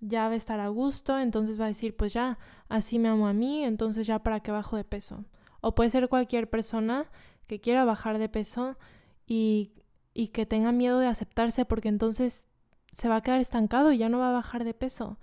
Ya 0.00 0.28
va 0.28 0.34
a 0.34 0.36
estar 0.36 0.60
a 0.60 0.68
gusto, 0.68 1.18
entonces 1.18 1.60
va 1.60 1.64
a 1.64 1.68
decir, 1.68 1.96
pues 1.96 2.12
ya, 2.12 2.38
así 2.68 2.98
me 2.98 3.08
amo 3.08 3.26
a 3.26 3.32
mí, 3.32 3.64
entonces 3.64 4.06
ya 4.06 4.20
para 4.20 4.40
qué 4.40 4.52
bajo 4.52 4.76
de 4.76 4.84
peso. 4.84 5.24
O 5.60 5.74
puede 5.74 5.90
ser 5.90 6.08
cualquier 6.08 6.48
persona 6.48 7.10
que 7.46 7.60
quiera 7.60 7.84
bajar 7.84 8.18
de 8.18 8.28
peso 8.28 8.78
y, 9.26 9.72
y 10.14 10.28
que 10.28 10.46
tenga 10.46 10.70
miedo 10.72 11.00
de 11.00 11.08
aceptarse 11.08 11.64
porque 11.64 11.88
entonces 11.88 12.44
se 12.92 13.08
va 13.08 13.16
a 13.16 13.22
quedar 13.22 13.40
estancado 13.40 13.92
y 13.92 13.98
ya 13.98 14.08
no 14.08 14.18
va 14.18 14.30
a 14.30 14.32
bajar 14.32 14.64
de 14.64 14.74
peso. 14.74 15.18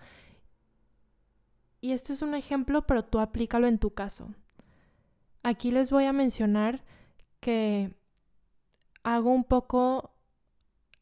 Y 1.82 1.92
esto 1.92 2.14
es 2.14 2.22
un 2.22 2.34
ejemplo, 2.34 2.88
pero 2.88 3.06
tú 3.06 3.20
aplícalo 3.20 3.68
en 3.68 3.78
tu 3.78 3.94
caso. 3.94 4.34
Aquí 5.44 5.72
les 5.72 5.92
voy 5.92 6.06
a 6.06 6.14
mencionar 6.14 6.84
que 7.40 7.94
hago 9.04 9.32
un 9.32 9.44
poco 9.44 10.15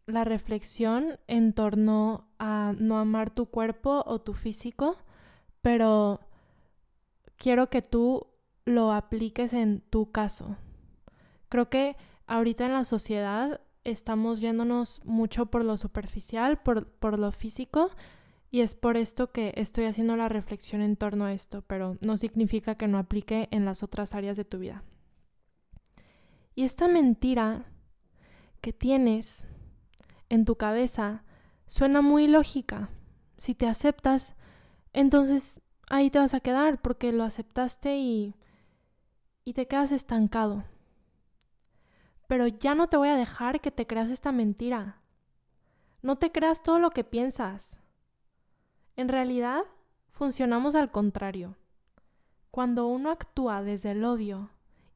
la 0.05 0.24
reflexión 0.24 1.19
en 1.27 1.53
torno 1.53 2.27
a 2.39 2.74
no 2.77 2.98
amar 3.00 3.29
tu 3.29 3.45
cuerpo 3.48 4.03
o 4.05 4.22
tu 4.22 4.33
físico, 4.33 4.98
pero 5.62 6.19
quiero 7.38 7.69
que 7.69 7.81
tú 7.81 8.27
lo 8.65 8.91
apliques 8.91 9.53
en 9.53 9.81
tu 9.81 10.12
caso. 10.12 10.57
Creo 11.50 11.69
que 11.69 11.95
ahorita 12.27 12.65
en 12.65 12.74
la 12.74 12.83
sociedad 12.83 13.62
estamos 13.83 14.41
yéndonos 14.41 15.01
mucho 15.03 15.48
por 15.48 15.63
lo 15.63 15.77
superficial, 15.77 16.62
por, 16.62 16.88
por 16.88 17.19
lo 17.19 17.31
físico, 17.31 17.91
y 18.50 18.62
es 18.62 18.75
por 18.75 18.98
esto 18.98 19.31
que 19.31 19.53
estoy 19.57 19.86
haciendo 19.86 20.15
la 20.15 20.29
reflexión 20.29 20.81
en 20.81 20.95
torno 20.95 21.25
a 21.25 21.33
esto, 21.33 21.63
pero 21.65 21.98
no 22.01 22.17
significa 22.17 22.75
que 22.75 22.88
no 22.88 22.98
aplique 22.98 23.48
en 23.51 23.65
las 23.65 23.83
otras 23.83 24.13
áreas 24.13 24.38
de 24.38 24.45
tu 24.45 24.60
vida. 24.60 24.83
Y 26.55 26.63
esta 26.63 26.88
mentira 26.88 27.65
que 28.62 28.72
tienes 28.72 29.48
en 30.33 30.45
tu 30.45 30.55
cabeza 30.55 31.23
suena 31.67 32.01
muy 32.01 32.27
lógica. 32.27 32.89
Si 33.37 33.53
te 33.53 33.67
aceptas, 33.67 34.33
entonces 34.91 35.61
ahí 35.91 36.09
te 36.09 36.17
vas 36.17 36.33
a 36.33 36.39
quedar 36.39 36.81
porque 36.81 37.11
lo 37.11 37.23
aceptaste 37.23 37.97
y, 37.97 38.33
y 39.45 39.53
te 39.53 39.67
quedas 39.67 39.91
estancado. 39.91 40.63
Pero 42.25 42.47
ya 42.47 42.73
no 42.73 42.87
te 42.87 42.97
voy 42.97 43.09
a 43.09 43.15
dejar 43.15 43.61
que 43.61 43.69
te 43.69 43.85
creas 43.85 44.09
esta 44.09 44.31
mentira. 44.31 44.97
No 46.01 46.15
te 46.17 46.31
creas 46.31 46.63
todo 46.63 46.79
lo 46.79 46.89
que 46.89 47.03
piensas. 47.03 47.77
En 48.95 49.09
realidad, 49.09 49.61
funcionamos 50.13 50.73
al 50.73 50.89
contrario. 50.89 51.57
Cuando 52.49 52.87
uno 52.87 53.11
actúa 53.11 53.61
desde 53.61 53.91
el 53.91 54.03
odio 54.03 54.49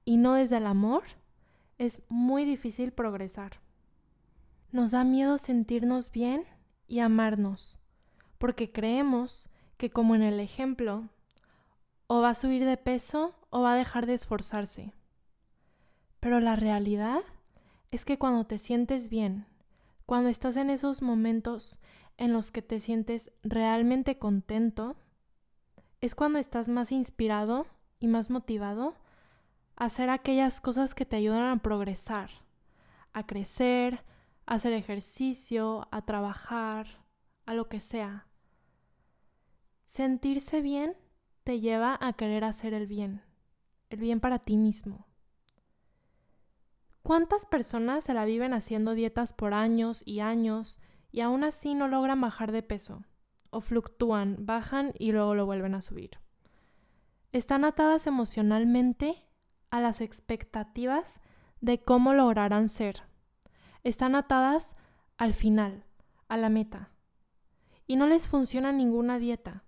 y 0.03 0.17
no 0.17 0.33
desde 0.33 0.57
el 0.57 0.65
amor, 0.65 1.03
es 1.77 2.01
muy 2.09 2.43
difícil 2.43 2.91
progresar. 2.91 3.66
Nos 4.71 4.91
da 4.91 5.03
miedo 5.03 5.37
sentirnos 5.37 6.11
bien 6.11 6.43
y 6.87 6.99
amarnos, 6.99 7.79
porque 8.37 8.71
creemos 8.71 9.49
que 9.77 9.89
como 9.89 10.15
en 10.15 10.23
el 10.23 10.39
ejemplo, 10.39 11.09
o 12.07 12.21
va 12.21 12.29
a 12.29 12.35
subir 12.35 12.65
de 12.65 12.77
peso 12.77 13.35
o 13.49 13.61
va 13.61 13.73
a 13.73 13.77
dejar 13.77 14.05
de 14.05 14.13
esforzarse. 14.13 14.93
Pero 16.19 16.39
la 16.39 16.55
realidad 16.55 17.19
es 17.91 18.05
que 18.05 18.17
cuando 18.17 18.45
te 18.45 18.57
sientes 18.57 19.09
bien, 19.09 19.45
cuando 20.05 20.29
estás 20.29 20.57
en 20.57 20.69
esos 20.69 21.01
momentos 21.01 21.79
en 22.17 22.33
los 22.33 22.51
que 22.51 22.61
te 22.61 22.79
sientes 22.79 23.31
realmente 23.43 24.17
contento, 24.17 24.95
es 26.01 26.15
cuando 26.15 26.39
estás 26.39 26.69
más 26.69 26.91
inspirado 26.91 27.67
y 27.99 28.07
más 28.07 28.29
motivado 28.29 28.95
hacer 29.75 30.09
aquellas 30.09 30.59
cosas 30.59 30.95
que 30.95 31.05
te 31.05 31.15
ayudan 31.15 31.45
a 31.45 31.61
progresar, 31.61 32.29
a 33.13 33.25
crecer, 33.25 34.03
a 34.47 34.55
hacer 34.55 34.73
ejercicio, 34.73 35.87
a 35.91 36.03
trabajar, 36.03 36.87
a 37.45 37.53
lo 37.53 37.69
que 37.69 37.79
sea. 37.79 38.27
Sentirse 39.85 40.61
bien 40.61 40.97
te 41.43 41.59
lleva 41.59 41.97
a 42.01 42.13
querer 42.13 42.43
hacer 42.43 42.73
el 42.73 42.87
bien, 42.87 43.21
el 43.89 43.99
bien 43.99 44.19
para 44.19 44.39
ti 44.39 44.57
mismo. 44.57 45.05
¿Cuántas 47.03 47.45
personas 47.45 48.03
se 48.03 48.13
la 48.13 48.25
viven 48.25 48.53
haciendo 48.53 48.93
dietas 48.93 49.31
por 49.31 49.53
años 49.53 50.01
y 50.05 50.19
años 50.19 50.77
y 51.11 51.21
aún 51.21 51.43
así 51.43 51.73
no 51.73 51.87
logran 51.87 52.19
bajar 52.19 52.51
de 52.51 52.63
peso? 52.63 53.05
O 53.49 53.61
fluctúan, 53.61 54.45
bajan 54.45 54.93
y 54.99 55.13
luego 55.13 55.35
lo 55.35 55.45
vuelven 55.45 55.73
a 55.73 55.81
subir. 55.81 56.19
Están 57.31 57.63
atadas 57.63 58.07
emocionalmente 58.07 59.25
a 59.69 59.79
las 59.79 60.01
expectativas 60.01 61.21
de 61.61 61.81
cómo 61.81 62.13
lograrán 62.13 62.67
ser. 62.67 63.03
Están 63.83 64.15
atadas 64.15 64.75
al 65.17 65.33
final, 65.33 65.83
a 66.27 66.37
la 66.37 66.49
meta. 66.49 66.91
Y 67.85 67.95
no 67.95 68.07
les 68.07 68.27
funciona 68.27 68.71
ninguna 68.71 69.19
dieta, 69.19 69.63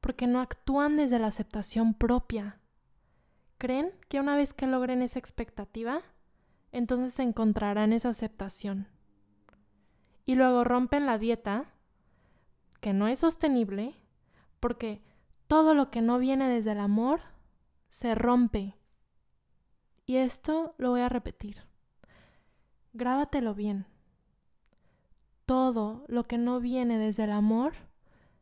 porque 0.00 0.26
no 0.26 0.40
actúan 0.40 0.96
desde 0.96 1.18
la 1.18 1.26
aceptación 1.26 1.94
propia. 1.94 2.60
Creen 3.58 3.92
que 4.08 4.20
una 4.20 4.36
vez 4.36 4.52
que 4.52 4.66
logren 4.66 5.02
esa 5.02 5.18
expectativa, 5.18 6.00
entonces 6.72 7.18
encontrarán 7.18 7.92
esa 7.92 8.10
aceptación. 8.10 8.88
Y 10.24 10.34
luego 10.34 10.64
rompen 10.64 11.06
la 11.06 11.18
dieta, 11.18 11.72
que 12.80 12.92
no 12.92 13.08
es 13.08 13.20
sostenible, 13.20 13.94
porque 14.60 15.02
todo 15.46 15.74
lo 15.74 15.90
que 15.90 16.02
no 16.02 16.18
viene 16.18 16.48
desde 16.48 16.72
el 16.72 16.80
amor 16.80 17.20
se 17.88 18.14
rompe 18.14 18.76
y 20.06 20.16
esto 20.16 20.74
lo 20.78 20.90
voy 20.90 21.00
a 21.00 21.08
repetir. 21.08 21.64
Grábatelo 22.96 23.54
bien. 23.54 23.84
Todo 25.44 26.06
lo 26.08 26.24
que 26.24 26.38
no 26.38 26.60
viene 26.60 26.96
desde 26.96 27.24
el 27.24 27.30
amor 27.30 27.74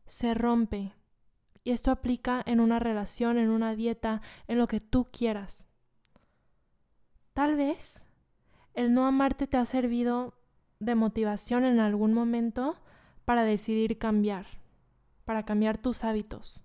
se 0.06 0.32
rompe. 0.32 0.94
Y 1.64 1.72
esto 1.72 1.90
aplica 1.90 2.40
en 2.46 2.60
una 2.60 2.78
relación, 2.78 3.36
en 3.36 3.50
una 3.50 3.74
dieta, 3.74 4.22
en 4.46 4.58
lo 4.58 4.68
que 4.68 4.78
tú 4.78 5.08
quieras. 5.10 5.66
Tal 7.32 7.56
vez 7.56 8.04
el 8.74 8.94
no 8.94 9.08
amarte 9.08 9.48
te 9.48 9.56
ha 9.56 9.64
servido 9.64 10.34
de 10.78 10.94
motivación 10.94 11.64
en 11.64 11.80
algún 11.80 12.14
momento 12.14 12.76
para 13.24 13.42
decidir 13.42 13.98
cambiar, 13.98 14.46
para 15.24 15.44
cambiar 15.44 15.78
tus 15.78 16.04
hábitos. 16.04 16.62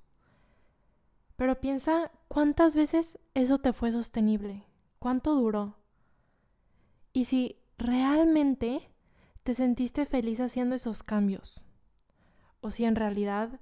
Pero 1.38 1.60
piensa 1.60 2.12
cuántas 2.28 2.76
veces 2.76 3.18
eso 3.34 3.58
te 3.58 3.74
fue 3.74 3.92
sostenible, 3.92 4.68
¿Cuánto 5.00 5.34
duró? 5.34 5.78
Y 7.14 7.26
si 7.26 7.59
realmente 7.80 8.92
te 9.44 9.54
sentiste 9.54 10.06
feliz 10.06 10.40
haciendo 10.42 10.76
esos 10.76 11.02
cambios, 11.02 11.66
o 12.62 12.72
si 12.72 12.86
en 12.86 12.96
realidad 12.96 13.60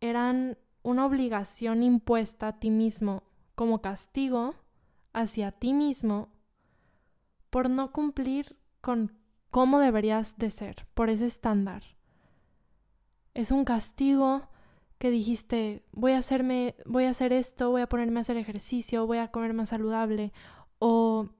eran 0.00 0.58
una 0.82 1.06
obligación 1.06 1.82
impuesta 1.82 2.48
a 2.48 2.58
ti 2.60 2.70
mismo 2.70 3.22
como 3.54 3.82
castigo 3.82 4.54
hacia 5.12 5.50
ti 5.50 5.72
mismo 5.72 6.28
por 7.50 7.68
no 7.68 7.92
cumplir 7.92 8.56
con 8.80 9.18
cómo 9.50 9.80
deberías 9.80 10.38
de 10.38 10.50
ser, 10.50 10.86
por 10.94 11.10
ese 11.10 11.26
estándar. 11.26 11.82
Es 13.34 13.50
un 13.50 13.64
castigo 13.64 14.48
que 14.98 15.10
dijiste, 15.10 15.84
voy 15.92 16.12
a 16.12 16.18
hacerme, 16.18 16.76
voy 16.84 17.04
a 17.04 17.10
hacer 17.10 17.32
esto, 17.32 17.70
voy 17.70 17.80
a 17.80 17.88
ponerme 17.88 18.20
a 18.20 18.22
hacer 18.22 18.36
ejercicio, 18.36 19.06
voy 19.06 19.18
a 19.18 19.28
comer 19.28 19.54
más 19.54 19.70
saludable 19.70 20.32
o 20.78 21.30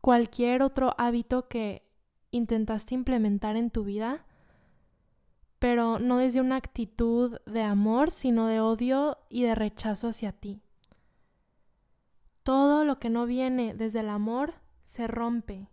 cualquier 0.00 0.62
otro 0.62 0.94
hábito 0.98 1.48
que 1.48 1.86
intentaste 2.30 2.94
implementar 2.94 3.56
en 3.56 3.70
tu 3.70 3.84
vida, 3.84 4.26
pero 5.58 5.98
no 5.98 6.18
desde 6.18 6.40
una 6.40 6.56
actitud 6.56 7.38
de 7.46 7.62
amor, 7.62 8.10
sino 8.10 8.46
de 8.46 8.60
odio 8.60 9.18
y 9.28 9.42
de 9.42 9.54
rechazo 9.54 10.08
hacia 10.08 10.32
ti. 10.32 10.62
Todo 12.42 12.84
lo 12.84 12.98
que 12.98 13.10
no 13.10 13.26
viene 13.26 13.74
desde 13.74 14.00
el 14.00 14.08
amor 14.08 14.54
se 14.84 15.06
rompe. 15.06 15.68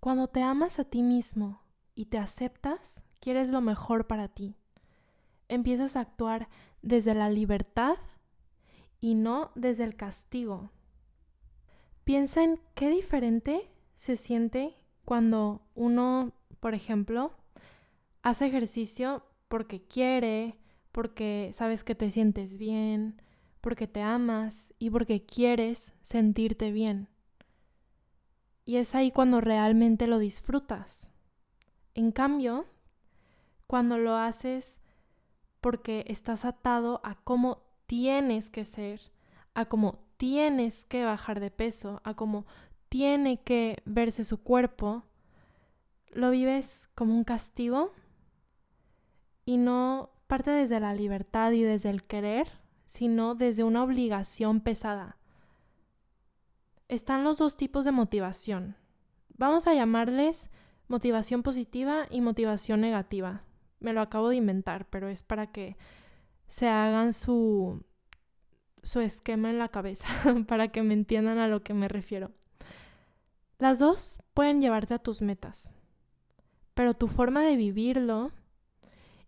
Cuando 0.00 0.28
te 0.28 0.42
amas 0.42 0.78
a 0.78 0.84
ti 0.84 1.02
mismo 1.02 1.62
y 1.94 2.06
te 2.06 2.18
aceptas, 2.18 3.02
quieres 3.20 3.50
lo 3.50 3.60
mejor 3.60 4.06
para 4.06 4.28
ti 4.28 4.54
empiezas 5.48 5.96
a 5.96 6.00
actuar 6.00 6.48
desde 6.82 7.14
la 7.14 7.28
libertad 7.28 7.96
y 9.00 9.14
no 9.14 9.50
desde 9.54 9.84
el 9.84 9.96
castigo. 9.96 10.70
Piensa 12.08 12.42
en 12.42 12.58
qué 12.74 12.88
diferente 12.88 13.70
se 13.96 14.16
siente 14.16 14.74
cuando 15.04 15.60
uno, 15.74 16.32
por 16.58 16.72
ejemplo, 16.72 17.34
hace 18.22 18.46
ejercicio 18.46 19.26
porque 19.48 19.82
quiere, 19.82 20.56
porque 20.90 21.50
sabes 21.52 21.84
que 21.84 21.94
te 21.94 22.10
sientes 22.10 22.56
bien, 22.56 23.20
porque 23.60 23.86
te 23.86 24.00
amas 24.00 24.72
y 24.78 24.88
porque 24.88 25.26
quieres 25.26 25.92
sentirte 26.00 26.72
bien. 26.72 27.08
Y 28.64 28.76
es 28.76 28.94
ahí 28.94 29.12
cuando 29.12 29.42
realmente 29.42 30.06
lo 30.06 30.18
disfrutas. 30.18 31.10
En 31.94 32.10
cambio, 32.10 32.64
cuando 33.66 33.98
lo 33.98 34.16
haces 34.16 34.80
porque 35.60 36.06
estás 36.08 36.46
atado 36.46 37.02
a 37.04 37.16
cómo 37.16 37.64
tienes 37.86 38.48
que 38.48 38.64
ser, 38.64 38.98
a 39.52 39.66
cómo 39.66 40.07
tienes 40.18 40.84
que 40.84 41.04
bajar 41.04 41.40
de 41.40 41.50
peso, 41.50 42.02
a 42.04 42.12
cómo 42.12 42.44
tiene 42.90 43.40
que 43.40 43.78
verse 43.86 44.24
su 44.24 44.42
cuerpo, 44.42 45.04
lo 46.12 46.30
vives 46.30 46.90
como 46.94 47.14
un 47.14 47.24
castigo 47.24 47.94
y 49.46 49.56
no 49.56 50.10
parte 50.26 50.50
desde 50.50 50.80
la 50.80 50.92
libertad 50.92 51.52
y 51.52 51.62
desde 51.62 51.88
el 51.88 52.04
querer, 52.04 52.48
sino 52.84 53.34
desde 53.34 53.64
una 53.64 53.82
obligación 53.82 54.60
pesada. 54.60 55.16
Están 56.88 57.24
los 57.24 57.38
dos 57.38 57.56
tipos 57.56 57.86
de 57.86 57.92
motivación. 57.92 58.76
Vamos 59.30 59.66
a 59.66 59.72
llamarles 59.72 60.50
motivación 60.88 61.42
positiva 61.42 62.06
y 62.10 62.20
motivación 62.20 62.82
negativa 62.82 63.44
me 63.80 63.92
lo 63.92 64.00
acabo 64.00 64.28
de 64.28 64.36
inventar, 64.36 64.86
pero 64.90 65.08
es 65.08 65.22
para 65.22 65.48
que 65.48 65.76
se 66.48 66.68
hagan 66.68 67.12
su, 67.12 67.82
su 68.82 69.00
esquema 69.00 69.50
en 69.50 69.58
la 69.58 69.68
cabeza, 69.68 70.06
para 70.46 70.68
que 70.68 70.82
me 70.82 70.94
entiendan 70.94 71.38
a 71.38 71.48
lo 71.48 71.62
que 71.62 71.74
me 71.74 71.88
refiero. 71.88 72.30
Las 73.58 73.78
dos 73.78 74.18
pueden 74.34 74.60
llevarte 74.60 74.94
a 74.94 74.98
tus 74.98 75.20
metas, 75.22 75.74
pero 76.74 76.94
tu 76.94 77.08
forma 77.08 77.42
de 77.42 77.56
vivirlo 77.56 78.30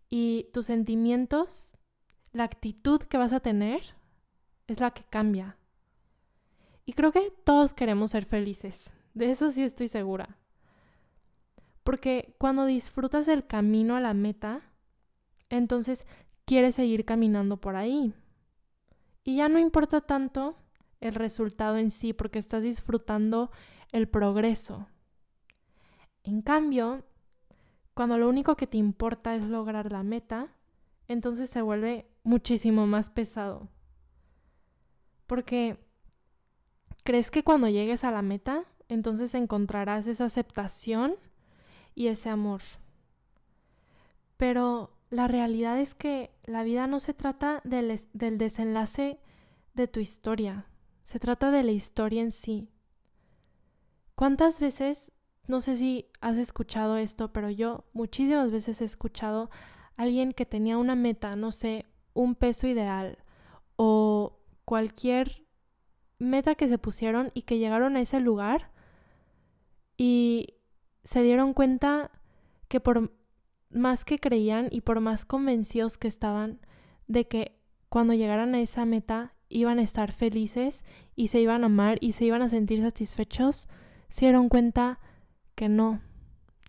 y 0.08 0.48
tus 0.52 0.66
sentimientos, 0.66 1.70
la 2.32 2.44
actitud 2.44 3.00
que 3.02 3.18
vas 3.18 3.32
a 3.32 3.40
tener, 3.40 3.82
es 4.68 4.78
la 4.78 4.92
que 4.92 5.02
cambia. 5.02 5.56
Y 6.86 6.92
creo 6.92 7.10
que 7.12 7.32
todos 7.44 7.74
queremos 7.74 8.12
ser 8.12 8.24
felices, 8.24 8.92
de 9.14 9.30
eso 9.30 9.50
sí 9.50 9.62
estoy 9.62 9.88
segura. 9.88 10.36
Porque 11.82 12.36
cuando 12.38 12.66
disfrutas 12.66 13.26
el 13.26 13.46
camino 13.46 13.96
a 13.96 14.00
la 14.00 14.14
meta, 14.14 14.62
entonces 15.48 16.06
quieres 16.44 16.76
seguir 16.76 17.04
caminando 17.04 17.56
por 17.56 17.76
ahí. 17.76 18.14
Y 19.24 19.36
ya 19.36 19.48
no 19.48 19.58
importa 19.58 20.00
tanto 20.00 20.56
el 21.00 21.14
resultado 21.14 21.76
en 21.76 21.90
sí, 21.90 22.12
porque 22.12 22.38
estás 22.38 22.62
disfrutando 22.62 23.50
el 23.92 24.08
progreso. 24.08 24.86
En 26.22 26.42
cambio, 26.42 27.04
cuando 27.94 28.18
lo 28.18 28.28
único 28.28 28.56
que 28.56 28.66
te 28.66 28.76
importa 28.76 29.34
es 29.34 29.42
lograr 29.42 29.92
la 29.92 30.02
meta, 30.02 30.48
entonces 31.08 31.50
se 31.50 31.62
vuelve 31.62 32.06
muchísimo 32.22 32.86
más 32.86 33.10
pesado. 33.10 33.68
Porque 35.26 35.78
crees 37.04 37.30
que 37.30 37.44
cuando 37.44 37.68
llegues 37.68 38.04
a 38.04 38.10
la 38.10 38.22
meta, 38.22 38.64
entonces 38.88 39.34
encontrarás 39.34 40.06
esa 40.06 40.24
aceptación 40.26 41.14
y 41.94 42.08
ese 42.08 42.28
amor. 42.28 42.60
Pero 44.36 44.92
la 45.10 45.26
realidad 45.26 45.78
es 45.78 45.94
que 45.94 46.30
la 46.44 46.62
vida 46.62 46.86
no 46.86 47.00
se 47.00 47.14
trata 47.14 47.60
del, 47.64 48.00
desenlace 48.12 49.18
de 49.74 49.88
tu 49.88 50.00
historia, 50.00 50.66
se 51.02 51.18
trata 51.18 51.50
de 51.50 51.64
la 51.64 51.72
historia 51.72 52.22
en 52.22 52.30
sí. 52.30 52.68
¿Cuántas 54.14 54.60
veces, 54.60 55.10
no 55.48 55.60
sé 55.60 55.76
si 55.76 56.06
has 56.20 56.36
escuchado 56.36 56.96
esto, 56.96 57.32
pero 57.32 57.50
yo 57.50 57.84
muchísimas 57.92 58.52
veces 58.52 58.80
he 58.80 58.84
escuchado 58.84 59.50
a 59.96 60.02
alguien 60.02 60.32
que 60.32 60.46
tenía 60.46 60.78
una 60.78 60.94
meta, 60.94 61.34
no 61.34 61.50
sé, 61.50 61.86
un 62.14 62.36
peso 62.36 62.68
ideal 62.68 63.18
o 63.76 64.38
cualquier 64.64 65.44
meta 66.18 66.54
que 66.54 66.68
se 66.68 66.78
pusieron 66.78 67.32
y 67.34 67.42
que 67.42 67.58
llegaron 67.58 67.96
a 67.96 68.00
ese 68.00 68.20
lugar 68.20 68.70
y 69.96 70.54
se 71.02 71.22
dieron 71.22 71.52
cuenta 71.52 72.12
que 72.68 72.78
por 72.78 73.10
más 73.70 74.04
que 74.04 74.18
creían 74.18 74.68
y 74.70 74.80
por 74.82 75.00
más 75.00 75.24
convencidos 75.24 75.96
que 75.96 76.08
estaban 76.08 76.60
de 77.06 77.26
que 77.26 77.60
cuando 77.88 78.14
llegaran 78.14 78.54
a 78.54 78.60
esa 78.60 78.84
meta 78.84 79.34
iban 79.48 79.78
a 79.78 79.82
estar 79.82 80.12
felices 80.12 80.84
y 81.16 81.28
se 81.28 81.40
iban 81.40 81.62
a 81.62 81.66
amar 81.66 81.98
y 82.00 82.12
se 82.12 82.24
iban 82.24 82.42
a 82.42 82.48
sentir 82.48 82.82
satisfechos, 82.82 83.68
se 84.08 84.26
dieron 84.26 84.48
cuenta 84.48 85.00
que 85.54 85.68
no, 85.68 86.00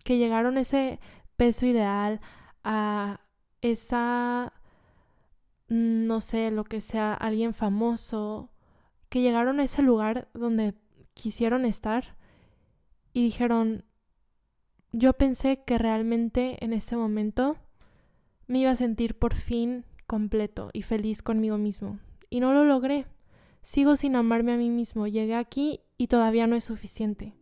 que 0.04 0.18
llegaron 0.18 0.56
a 0.56 0.60
ese 0.60 1.00
peso 1.36 1.66
ideal, 1.66 2.20
a 2.64 3.20
esa, 3.60 4.52
mm, 5.68 6.04
no 6.04 6.20
sé, 6.20 6.50
lo 6.50 6.64
que 6.64 6.80
sea, 6.80 7.14
alguien 7.14 7.54
famoso, 7.54 8.50
que 9.08 9.22
llegaron 9.22 9.60
a 9.60 9.64
ese 9.64 9.82
lugar 9.82 10.28
donde 10.34 10.74
quisieron 11.14 11.64
estar 11.64 12.16
y 13.12 13.22
dijeron, 13.22 13.84
yo 14.92 15.14
pensé 15.14 15.62
que 15.64 15.78
realmente 15.78 16.62
en 16.64 16.72
este 16.72 16.96
momento 16.96 17.56
me 18.46 18.58
iba 18.58 18.70
a 18.70 18.76
sentir 18.76 19.18
por 19.18 19.34
fin 19.34 19.84
completo 20.06 20.70
y 20.72 20.82
feliz 20.82 21.22
conmigo 21.22 21.56
mismo. 21.56 21.98
Y 22.28 22.40
no 22.40 22.52
lo 22.52 22.64
logré. 22.64 23.06
Sigo 23.62 23.96
sin 23.96 24.16
amarme 24.16 24.52
a 24.52 24.56
mí 24.56 24.68
mismo. 24.68 25.06
Llegué 25.06 25.34
aquí 25.34 25.80
y 25.96 26.08
todavía 26.08 26.46
no 26.46 26.56
es 26.56 26.64
suficiente. 26.64 27.34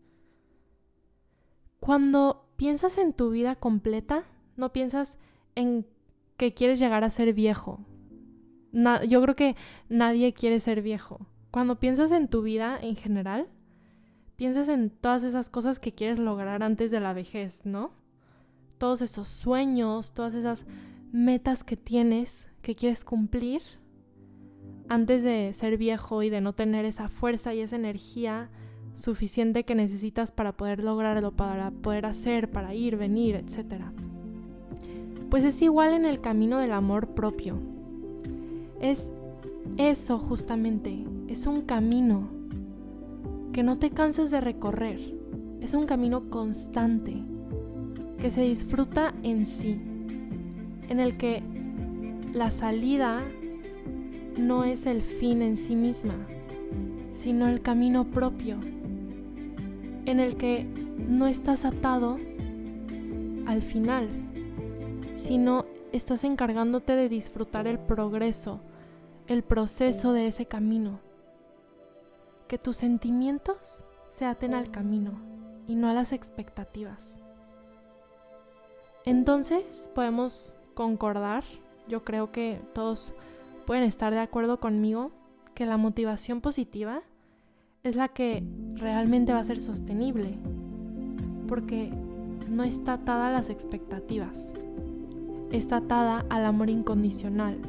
Cuando 1.81 2.49
piensas 2.57 2.99
en 2.99 3.13
tu 3.13 3.31
vida 3.31 3.57
completa, 3.57 4.25
no 4.57 4.73
piensas 4.73 5.17
en 5.55 5.87
que 6.37 6.55
quieres 6.55 6.79
llegar 6.79 7.05
a 7.05 7.11
ser 7.11 7.33
viejo. 7.33 7.81
yo 9.09 9.23
creo 9.23 9.35
que 9.35 9.57
nadie 9.89 10.33
quiere 10.33 10.61
ser 10.61 10.83
viejo. 10.83 11.27
Cuando 11.51 11.81
piensas 11.81 12.13
en 12.13 12.29
tu 12.29 12.43
vida 12.43 12.79
en 12.81 12.95
general, 12.95 13.49
piensas 14.41 14.69
en 14.69 14.89
todas 14.89 15.23
esas 15.23 15.51
cosas 15.51 15.79
que 15.79 15.93
quieres 15.93 16.19
lograr 16.19 16.63
antes 16.63 16.91
de 16.91 16.99
la 16.99 17.13
vejez, 17.13 17.67
¿no? 17.67 17.91
Todos 18.79 19.03
esos 19.03 19.29
sueños, 19.29 20.13
todas 20.15 20.33
esas 20.33 20.65
metas 21.13 21.63
que 21.63 21.77
tienes, 21.77 22.49
que 22.63 22.75
quieres 22.75 23.05
cumplir 23.05 23.61
antes 24.89 25.23
de 25.25 25.53
ser 25.53 25.77
viejo 25.77 26.23
y 26.23 26.31
de 26.31 26.41
no 26.41 26.55
tener 26.55 26.87
esa 26.87 27.11
fuerza 27.11 27.53
y 27.53 27.61
esa 27.61 27.77
energía 27.77 28.49
suficiente 28.95 29.65
que 29.65 29.75
necesitas 29.75 30.33
para 30.33 30.57
poder 30.57 30.83
lograrlo, 30.83 31.33
para 31.33 31.71
poder 31.71 32.07
hacer, 32.07 32.51
para 32.51 32.75
ir, 32.75 32.97
venir, 32.97 33.37
etc. 33.37 33.83
Pues 35.29 35.45
es 35.45 35.61
igual 35.61 35.93
en 35.93 36.07
el 36.07 36.23
camino 36.23 36.61
del 36.61 36.73
amor 36.73 37.09
propio. 37.09 37.59
Es 38.81 39.13
eso 39.77 40.19
justamente, 40.19 41.05
es 41.29 41.45
un 41.45 41.61
camino 41.61 42.40
que 43.53 43.63
no 43.63 43.79
te 43.79 43.91
canses 43.91 44.31
de 44.31 44.41
recorrer. 44.41 45.01
Es 45.61 45.75
un 45.75 45.87
camino 45.87 46.31
constante 46.31 47.23
que 48.19 48.31
se 48.31 48.43
disfruta 48.43 49.15
en 49.23 49.47
sí, 49.47 49.81
en 50.89 51.01
el 51.01 51.17
que 51.17 51.43
la 52.33 52.51
salida 52.51 53.23
no 54.37 54.65
es 54.65 54.87
el 54.87 55.03
fin 55.03 55.43
en 55.43 55.57
sí 55.57 55.75
misma, 55.75 56.15
sino 57.11 57.49
el 57.49 57.61
camino 57.61 58.11
propio, 58.11 58.59
en 60.07 60.21
el 60.21 60.37
que 60.37 60.65
no 61.09 61.27
estás 61.27 61.65
atado 61.65 62.19
al 63.47 63.63
final, 63.63 64.09
sino 65.15 65.67
estás 65.93 66.25
encargándote 66.25 66.95
de 66.95 67.09
disfrutar 67.09 67.67
el 67.67 67.79
progreso, 67.79 68.61
el 69.27 69.43
proceso 69.43 70.13
de 70.13 70.29
ese 70.29 70.47
camino 70.47 71.10
que 72.51 72.59
tus 72.59 72.79
sentimientos 72.79 73.87
se 74.09 74.25
aten 74.25 74.55
al 74.55 74.73
camino 74.73 75.13
y 75.69 75.77
no 75.77 75.89
a 75.89 75.95
las 75.95 76.13
expectativas. 76.13 77.23
Entonces 79.05 79.89
podemos 79.95 80.53
concordar, 80.75 81.45
yo 81.87 82.03
creo 82.03 82.33
que 82.33 82.61
todos 82.75 83.15
pueden 83.67 83.85
estar 83.85 84.13
de 84.13 84.19
acuerdo 84.19 84.59
conmigo, 84.59 85.13
que 85.55 85.65
la 85.65 85.77
motivación 85.77 86.41
positiva 86.41 87.03
es 87.85 87.95
la 87.95 88.09
que 88.09 88.43
realmente 88.75 89.33
va 89.33 89.39
a 89.39 89.45
ser 89.45 89.61
sostenible, 89.61 90.37
porque 91.47 91.93
no 92.49 92.65
está 92.65 92.95
atada 92.95 93.29
a 93.29 93.33
las 93.33 93.49
expectativas, 93.49 94.55
está 95.53 95.77
atada 95.77 96.27
al 96.29 96.45
amor 96.45 96.69
incondicional. 96.69 97.61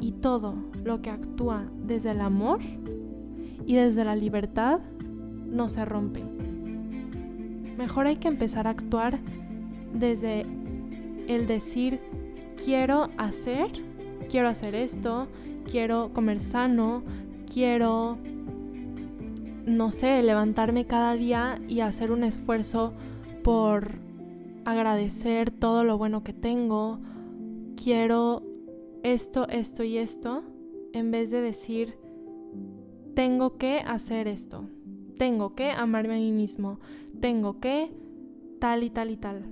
Y 0.00 0.10
todo 0.10 0.56
lo 0.82 1.00
que 1.00 1.10
actúa 1.10 1.70
desde 1.84 2.10
el 2.10 2.20
amor 2.22 2.58
y 3.66 3.74
desde 3.74 4.04
la 4.04 4.14
libertad 4.14 4.78
no 5.44 5.68
se 5.68 5.84
rompe. 5.84 6.22
Mejor 7.76 8.06
hay 8.06 8.16
que 8.16 8.28
empezar 8.28 8.66
a 8.66 8.70
actuar 8.70 9.18
desde 9.92 10.46
el 11.26 11.46
decir 11.46 12.00
quiero 12.64 13.10
hacer, 13.18 13.70
quiero 14.30 14.48
hacer 14.48 14.74
esto, 14.74 15.26
quiero 15.70 16.12
comer 16.12 16.40
sano, 16.40 17.02
quiero, 17.52 18.18
no 19.66 19.90
sé, 19.90 20.22
levantarme 20.22 20.86
cada 20.86 21.14
día 21.14 21.60
y 21.68 21.80
hacer 21.80 22.12
un 22.12 22.24
esfuerzo 22.24 22.94
por 23.42 23.92
agradecer 24.64 25.50
todo 25.50 25.84
lo 25.84 25.98
bueno 25.98 26.22
que 26.22 26.32
tengo, 26.32 26.98
quiero 27.76 28.42
esto, 29.02 29.48
esto 29.48 29.84
y 29.84 29.98
esto, 29.98 30.42
en 30.92 31.10
vez 31.10 31.30
de 31.30 31.40
decir, 31.40 31.98
tengo 33.16 33.56
que 33.56 33.78
hacer 33.78 34.28
esto, 34.28 34.68
tengo 35.16 35.54
que 35.54 35.70
amarme 35.70 36.16
a 36.16 36.18
mí 36.18 36.32
mismo, 36.32 36.80
tengo 37.18 37.60
que 37.60 37.90
tal 38.60 38.82
y 38.82 38.90
tal 38.90 39.10
y 39.10 39.16
tal. 39.16 39.46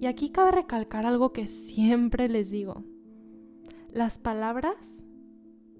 Y 0.00 0.06
aquí 0.06 0.30
cabe 0.30 0.52
recalcar 0.52 1.04
algo 1.04 1.32
que 1.32 1.48
siempre 1.48 2.28
les 2.28 2.48
digo. 2.48 2.84
Las 3.90 4.20
palabras 4.20 5.04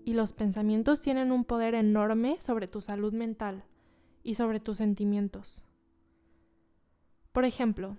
y 0.04 0.14
los 0.14 0.32
pensamientos 0.32 1.00
tienen 1.00 1.30
un 1.30 1.44
poder 1.44 1.76
enorme 1.76 2.38
sobre 2.40 2.66
tu 2.66 2.80
salud 2.80 3.12
mental 3.12 3.62
y 4.24 4.34
sobre 4.34 4.58
tus 4.58 4.78
sentimientos. 4.78 5.62
Por 7.30 7.44
ejemplo, 7.44 7.98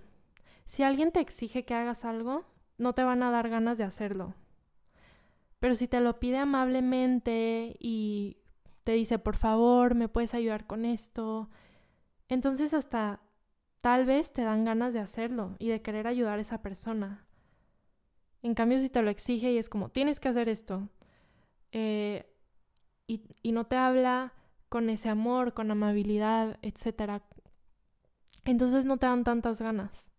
si 0.66 0.82
alguien 0.82 1.12
te 1.12 1.20
exige 1.20 1.64
que 1.64 1.72
hagas 1.72 2.04
algo, 2.04 2.44
no 2.76 2.92
te 2.92 3.04
van 3.04 3.22
a 3.22 3.30
dar 3.30 3.48
ganas 3.48 3.78
de 3.78 3.84
hacerlo. 3.84 4.34
Pero 5.60 5.76
si 5.76 5.88
te 5.88 6.00
lo 6.00 6.20
pide 6.20 6.36
amablemente 6.36 7.74
y 7.80 8.37
te 8.88 8.94
dice, 8.94 9.18
por 9.18 9.36
favor, 9.36 9.94
me 9.94 10.08
puedes 10.08 10.32
ayudar 10.32 10.66
con 10.66 10.86
esto, 10.86 11.50
entonces 12.30 12.72
hasta 12.72 13.20
tal 13.82 14.06
vez 14.06 14.32
te 14.32 14.40
dan 14.40 14.64
ganas 14.64 14.94
de 14.94 14.98
hacerlo 14.98 15.56
y 15.58 15.68
de 15.68 15.82
querer 15.82 16.06
ayudar 16.06 16.38
a 16.38 16.40
esa 16.40 16.62
persona. 16.62 17.26
En 18.40 18.54
cambio, 18.54 18.80
si 18.80 18.88
te 18.88 19.02
lo 19.02 19.10
exige 19.10 19.52
y 19.52 19.58
es 19.58 19.68
como, 19.68 19.90
tienes 19.90 20.20
que 20.20 20.30
hacer 20.30 20.48
esto, 20.48 20.88
eh, 21.70 22.34
y, 23.06 23.24
y 23.42 23.52
no 23.52 23.66
te 23.66 23.76
habla 23.76 24.32
con 24.70 24.88
ese 24.88 25.10
amor, 25.10 25.52
con 25.52 25.70
amabilidad, 25.70 26.58
etc., 26.62 27.22
entonces 28.46 28.86
no 28.86 28.96
te 28.96 29.04
dan 29.04 29.22
tantas 29.22 29.60
ganas. 29.60 30.10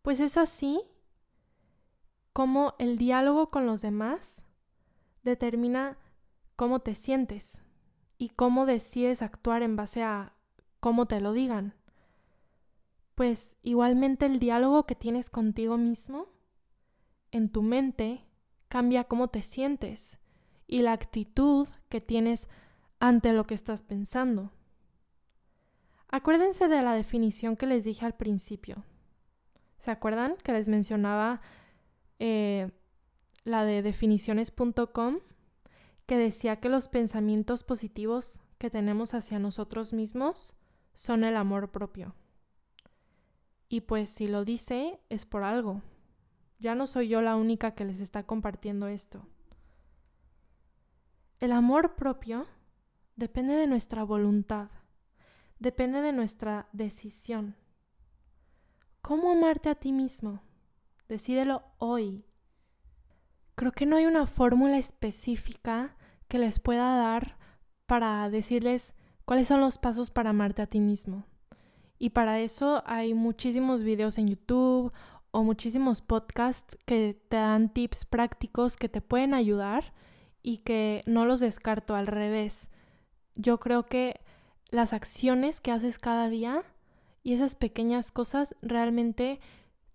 Pues 0.00 0.20
es 0.20 0.38
así 0.38 0.80
como 2.32 2.76
el 2.78 2.96
diálogo 2.96 3.50
con 3.50 3.66
los 3.66 3.82
demás 3.82 4.46
determina 5.22 5.98
cómo 6.56 6.78
te 6.78 6.94
sientes 6.94 7.63
y 8.24 8.28
cómo 8.30 8.66
decides 8.66 9.22
actuar 9.22 9.62
en 9.62 9.76
base 9.76 10.02
a 10.02 10.32
cómo 10.80 11.06
te 11.06 11.20
lo 11.20 11.32
digan 11.32 11.74
pues 13.14 13.56
igualmente 13.62 14.26
el 14.26 14.38
diálogo 14.38 14.86
que 14.86 14.94
tienes 14.94 15.30
contigo 15.30 15.78
mismo 15.78 16.26
en 17.30 17.48
tu 17.48 17.62
mente 17.62 18.24
cambia 18.68 19.04
cómo 19.04 19.28
te 19.28 19.42
sientes 19.42 20.18
y 20.66 20.82
la 20.82 20.92
actitud 20.92 21.68
que 21.88 22.00
tienes 22.00 22.48
ante 22.98 23.32
lo 23.32 23.46
que 23.46 23.54
estás 23.54 23.82
pensando. 23.82 24.50
Acuérdense 26.08 26.68
de 26.68 26.82
la 26.82 26.94
definición 26.94 27.56
que 27.56 27.66
les 27.66 27.84
dije 27.84 28.04
al 28.06 28.14
principio. 28.14 28.84
¿Se 29.78 29.90
acuerdan 29.90 30.36
que 30.42 30.52
les 30.52 30.68
mencionaba 30.68 31.40
eh, 32.18 32.70
la 33.44 33.64
de 33.64 33.82
definiciones.com 33.82 35.18
que 36.06 36.16
decía 36.16 36.60
que 36.60 36.68
los 36.68 36.88
pensamientos 36.88 37.64
positivos 37.64 38.40
que 38.58 38.70
tenemos 38.70 39.14
hacia 39.14 39.38
nosotros 39.38 39.92
mismos 39.92 40.54
son 40.92 41.24
el 41.24 41.36
amor 41.36 41.70
propio? 41.70 42.14
Y 43.68 43.82
pues 43.82 44.10
si 44.10 44.28
lo 44.28 44.44
dice 44.44 45.00
es 45.08 45.26
por 45.26 45.42
algo. 45.42 45.82
Ya 46.58 46.74
no 46.74 46.86
soy 46.86 47.08
yo 47.08 47.20
la 47.20 47.36
única 47.36 47.74
que 47.74 47.84
les 47.84 48.00
está 48.00 48.22
compartiendo 48.24 48.88
esto. 48.88 49.26
El 51.40 51.52
amor 51.52 51.94
propio 51.96 52.46
depende 53.16 53.54
de 53.54 53.66
nuestra 53.66 54.04
voluntad, 54.04 54.70
depende 55.58 56.00
de 56.00 56.12
nuestra 56.12 56.68
decisión. 56.72 57.56
¿Cómo 59.02 59.32
amarte 59.32 59.68
a 59.68 59.74
ti 59.74 59.92
mismo? 59.92 60.40
Decídelo 61.08 61.64
hoy. 61.78 62.24
Creo 63.54 63.72
que 63.72 63.86
no 63.86 63.96
hay 63.96 64.06
una 64.06 64.26
fórmula 64.26 64.78
específica 64.78 65.96
que 66.28 66.38
les 66.38 66.58
pueda 66.58 66.96
dar 66.96 67.38
para 67.86 68.28
decirles 68.28 68.94
cuáles 69.24 69.48
son 69.48 69.60
los 69.60 69.78
pasos 69.78 70.10
para 70.10 70.30
amarte 70.30 70.62
a 70.62 70.66
ti 70.66 70.80
mismo. 70.80 71.26
Y 71.98 72.10
para 72.10 72.40
eso 72.40 72.82
hay 72.86 73.14
muchísimos 73.14 73.82
videos 73.82 74.18
en 74.18 74.28
YouTube 74.28 74.92
o 75.30 75.42
muchísimos 75.42 76.00
podcasts 76.00 76.76
que 76.86 77.20
te 77.28 77.36
dan 77.36 77.72
tips 77.72 78.04
prácticos 78.04 78.76
que 78.76 78.88
te 78.88 79.00
pueden 79.00 79.34
ayudar 79.34 79.92
y 80.42 80.58
que 80.58 81.02
no 81.06 81.24
los 81.24 81.40
descarto 81.40 81.94
al 81.94 82.06
revés. 82.06 82.70
Yo 83.34 83.58
creo 83.58 83.86
que 83.86 84.20
las 84.70 84.92
acciones 84.92 85.60
que 85.60 85.70
haces 85.70 85.98
cada 85.98 86.28
día 86.28 86.62
y 87.22 87.32
esas 87.32 87.54
pequeñas 87.54 88.10
cosas 88.10 88.54
realmente 88.60 89.40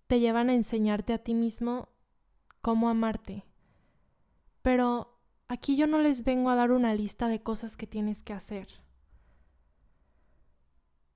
te 0.06 0.20
llevan 0.20 0.48
a 0.50 0.54
enseñarte 0.54 1.12
a 1.12 1.18
ti 1.18 1.34
mismo 1.34 1.88
cómo 2.60 2.88
amarte. 2.88 3.44
Pero 4.62 5.18
aquí 5.48 5.76
yo 5.76 5.86
no 5.86 5.98
les 5.98 6.24
vengo 6.24 6.50
a 6.50 6.54
dar 6.54 6.70
una 6.70 6.94
lista 6.94 7.28
de 7.28 7.42
cosas 7.42 7.76
que 7.76 7.86
tienes 7.86 8.22
que 8.22 8.32
hacer. 8.32 8.68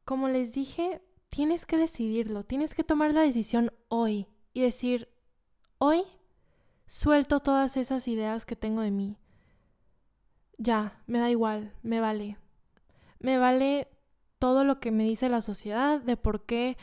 Como 0.04 0.28
les 0.28 0.52
dije, 0.52 1.02
tienes 1.28 1.66
que 1.66 1.76
decidirlo, 1.76 2.44
tienes 2.44 2.74
que 2.74 2.84
tomar 2.84 3.12
la 3.12 3.22
decisión 3.22 3.72
hoy 3.88 4.26
y 4.52 4.60
decir, 4.60 5.08
hoy 5.78 6.04
suelto 6.86 7.40
todas 7.40 7.76
esas 7.76 8.06
ideas 8.08 8.44
que 8.44 8.56
tengo 8.56 8.82
de 8.82 8.90
mí. 8.90 9.18
Ya, 10.58 11.02
me 11.06 11.18
da 11.18 11.30
igual, 11.30 11.72
me 11.82 12.00
vale. 12.00 12.38
Me 13.18 13.38
vale 13.38 13.88
todo 14.38 14.64
lo 14.64 14.78
que 14.78 14.90
me 14.90 15.04
dice 15.04 15.28
la 15.28 15.40
sociedad 15.40 16.00
de 16.00 16.16
por 16.16 16.44
qué 16.44 16.76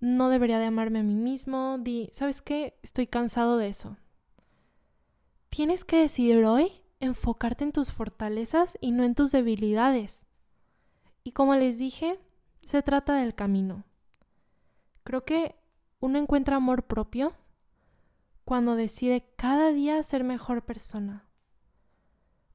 no 0.00 0.28
debería 0.28 0.58
de 0.58 0.66
amarme 0.66 1.00
a 1.00 1.02
mí 1.02 1.14
mismo. 1.14 1.78
Di, 1.78 2.10
¿sabes 2.12 2.42
qué? 2.42 2.78
Estoy 2.82 3.06
cansado 3.06 3.56
de 3.56 3.68
eso. 3.68 3.96
Tienes 5.54 5.84
que 5.84 6.00
decidir 6.00 6.44
hoy 6.46 6.82
enfocarte 6.98 7.62
en 7.62 7.70
tus 7.70 7.92
fortalezas 7.92 8.76
y 8.80 8.90
no 8.90 9.04
en 9.04 9.14
tus 9.14 9.30
debilidades. 9.30 10.26
Y 11.22 11.30
como 11.30 11.54
les 11.54 11.78
dije, 11.78 12.18
se 12.66 12.82
trata 12.82 13.14
del 13.14 13.36
camino. 13.36 13.84
Creo 15.04 15.24
que 15.24 15.54
uno 16.00 16.18
encuentra 16.18 16.56
amor 16.56 16.88
propio 16.88 17.34
cuando 18.44 18.74
decide 18.74 19.32
cada 19.36 19.70
día 19.70 20.02
ser 20.02 20.24
mejor 20.24 20.64
persona. 20.64 21.24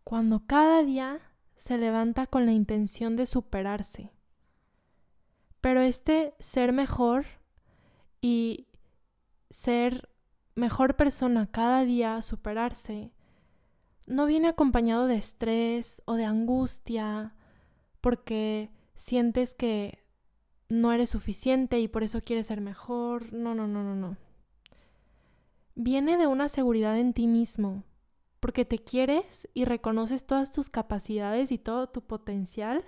Cuando 0.03 0.45
cada 0.45 0.83
día 0.83 1.21
se 1.55 1.77
levanta 1.77 2.27
con 2.27 2.45
la 2.45 2.51
intención 2.51 3.15
de 3.15 3.27
superarse. 3.27 4.11
Pero 5.61 5.79
este 5.79 6.33
ser 6.39 6.73
mejor 6.73 7.27
y 8.19 8.67
ser 9.51 10.09
mejor 10.59 10.95
persona 10.95 11.47
cada 11.47 11.83
día, 11.83 12.21
superarse, 12.21 13.11
no 14.05 14.25
viene 14.25 14.47
acompañado 14.47 15.07
de 15.07 15.15
estrés 15.15 16.01
o 16.05 16.15
de 16.15 16.25
angustia, 16.25 17.35
porque 18.01 18.71
sientes 18.95 19.53
que 19.53 20.03
no 20.67 20.91
eres 20.91 21.09
suficiente 21.09 21.79
y 21.79 21.87
por 21.87 22.03
eso 22.03 22.21
quieres 22.21 22.47
ser 22.47 22.61
mejor. 22.61 23.33
No, 23.33 23.55
no, 23.55 23.67
no, 23.67 23.83
no, 23.83 23.95
no. 23.95 24.17
Viene 25.75 26.17
de 26.17 26.27
una 26.27 26.49
seguridad 26.49 26.97
en 26.97 27.13
ti 27.13 27.27
mismo, 27.27 27.83
porque 28.39 28.65
te 28.65 28.79
quieres 28.79 29.47
y 29.53 29.65
reconoces 29.65 30.25
todas 30.25 30.51
tus 30.51 30.69
capacidades 30.69 31.51
y 31.51 31.57
todo 31.57 31.87
tu 31.87 32.01
potencial, 32.01 32.83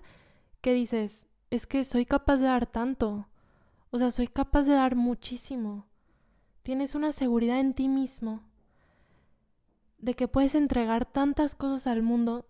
que 0.61 0.73
dices, 0.73 1.27
es 1.49 1.65
que 1.65 1.85
soy 1.85 2.05
capaz 2.05 2.37
de 2.37 2.45
dar 2.45 2.65
tanto, 2.65 3.27
o 3.91 3.97
sea, 3.97 4.11
soy 4.11 4.27
capaz 4.27 4.63
de 4.63 4.73
dar 4.73 4.95
muchísimo. 4.95 5.90
Tienes 6.63 6.95
una 6.95 7.11
seguridad 7.11 7.59
en 7.59 7.73
ti 7.73 7.87
mismo 7.87 8.43
de 9.97 10.15
que 10.15 10.27
puedes 10.27 10.55
entregar 10.55 11.05
tantas 11.05 11.55
cosas 11.55 11.87
al 11.87 12.01
mundo, 12.01 12.47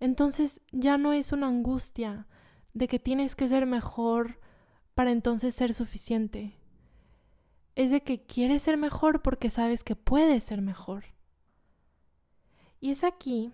entonces 0.00 0.60
ya 0.72 0.96
no 0.98 1.12
es 1.12 1.32
una 1.32 1.48
angustia, 1.48 2.26
de 2.74 2.86
que 2.88 2.98
tienes 2.98 3.34
que 3.34 3.48
ser 3.48 3.66
mejor 3.66 4.40
para 4.94 5.10
entonces 5.10 5.54
ser 5.54 5.74
suficiente. 5.74 6.54
es 7.74 7.92
de 7.92 8.02
que 8.02 8.24
quieres 8.24 8.62
ser 8.62 8.76
mejor 8.76 9.22
porque 9.22 9.50
sabes 9.50 9.84
que 9.84 9.94
puedes 9.94 10.42
ser 10.42 10.62
mejor. 10.62 11.04
Y 12.80 12.90
es 12.90 13.04
aquí 13.04 13.52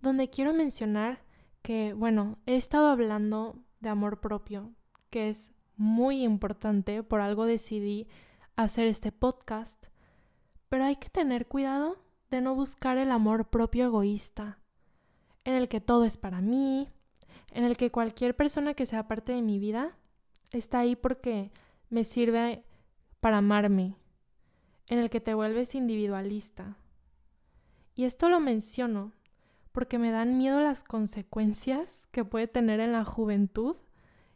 donde 0.00 0.30
quiero 0.30 0.54
mencionar 0.54 1.22
que, 1.60 1.92
bueno, 1.92 2.38
he 2.46 2.56
estado 2.56 2.88
hablando 2.88 3.58
de 3.80 3.90
amor 3.90 4.20
propio, 4.20 4.72
que 5.10 5.28
es 5.28 5.52
muy 5.76 6.22
importante, 6.22 7.02
por 7.02 7.20
algo 7.20 7.46
decidí 7.46 8.08
hacer 8.56 8.86
este 8.86 9.12
podcast, 9.12 9.86
pero 10.68 10.84
hay 10.84 10.96
que 10.96 11.08
tener 11.08 11.46
cuidado 11.46 11.98
de 12.30 12.40
no 12.40 12.54
buscar 12.54 12.98
el 12.98 13.10
amor 13.10 13.48
propio 13.48 13.84
egoísta, 13.84 14.58
en 15.44 15.54
el 15.54 15.68
que 15.68 15.80
todo 15.80 16.04
es 16.04 16.16
para 16.16 16.40
mí, 16.40 16.88
en 17.50 17.64
el 17.64 17.76
que 17.76 17.90
cualquier 17.90 18.34
persona 18.34 18.74
que 18.74 18.86
sea 18.86 19.08
parte 19.08 19.32
de 19.32 19.42
mi 19.42 19.58
vida 19.58 19.96
está 20.52 20.80
ahí 20.80 20.96
porque 20.96 21.52
me 21.90 22.04
sirve 22.04 22.64
para 23.20 23.38
amarme, 23.38 23.96
en 24.88 24.98
el 24.98 25.10
que 25.10 25.20
te 25.20 25.34
vuelves 25.34 25.74
individualista. 25.74 26.76
Y 27.94 28.04
esto 28.04 28.28
lo 28.28 28.40
menciono 28.40 29.12
porque 29.72 29.98
me 29.98 30.10
dan 30.10 30.38
miedo 30.38 30.60
las 30.60 30.84
consecuencias 30.84 32.06
que 32.10 32.24
puede 32.24 32.48
tener 32.48 32.80
en 32.80 32.92
la 32.92 33.04
juventud 33.04 33.76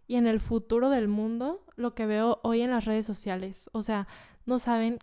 y 0.09 0.17
en 0.17 0.27
el 0.27 0.41
futuro 0.41 0.91
del 0.91 1.07
mundo 1.07 1.65
lo 1.77 1.95
que 1.95 2.07
veo 2.07 2.41
hoy 2.43 2.63
en 2.63 2.71
las 2.71 2.87
redes 2.87 3.07
sociales. 3.07 3.71
O 3.73 3.83
sea, 3.83 4.09
no 4.47 4.59
saben 4.59 4.99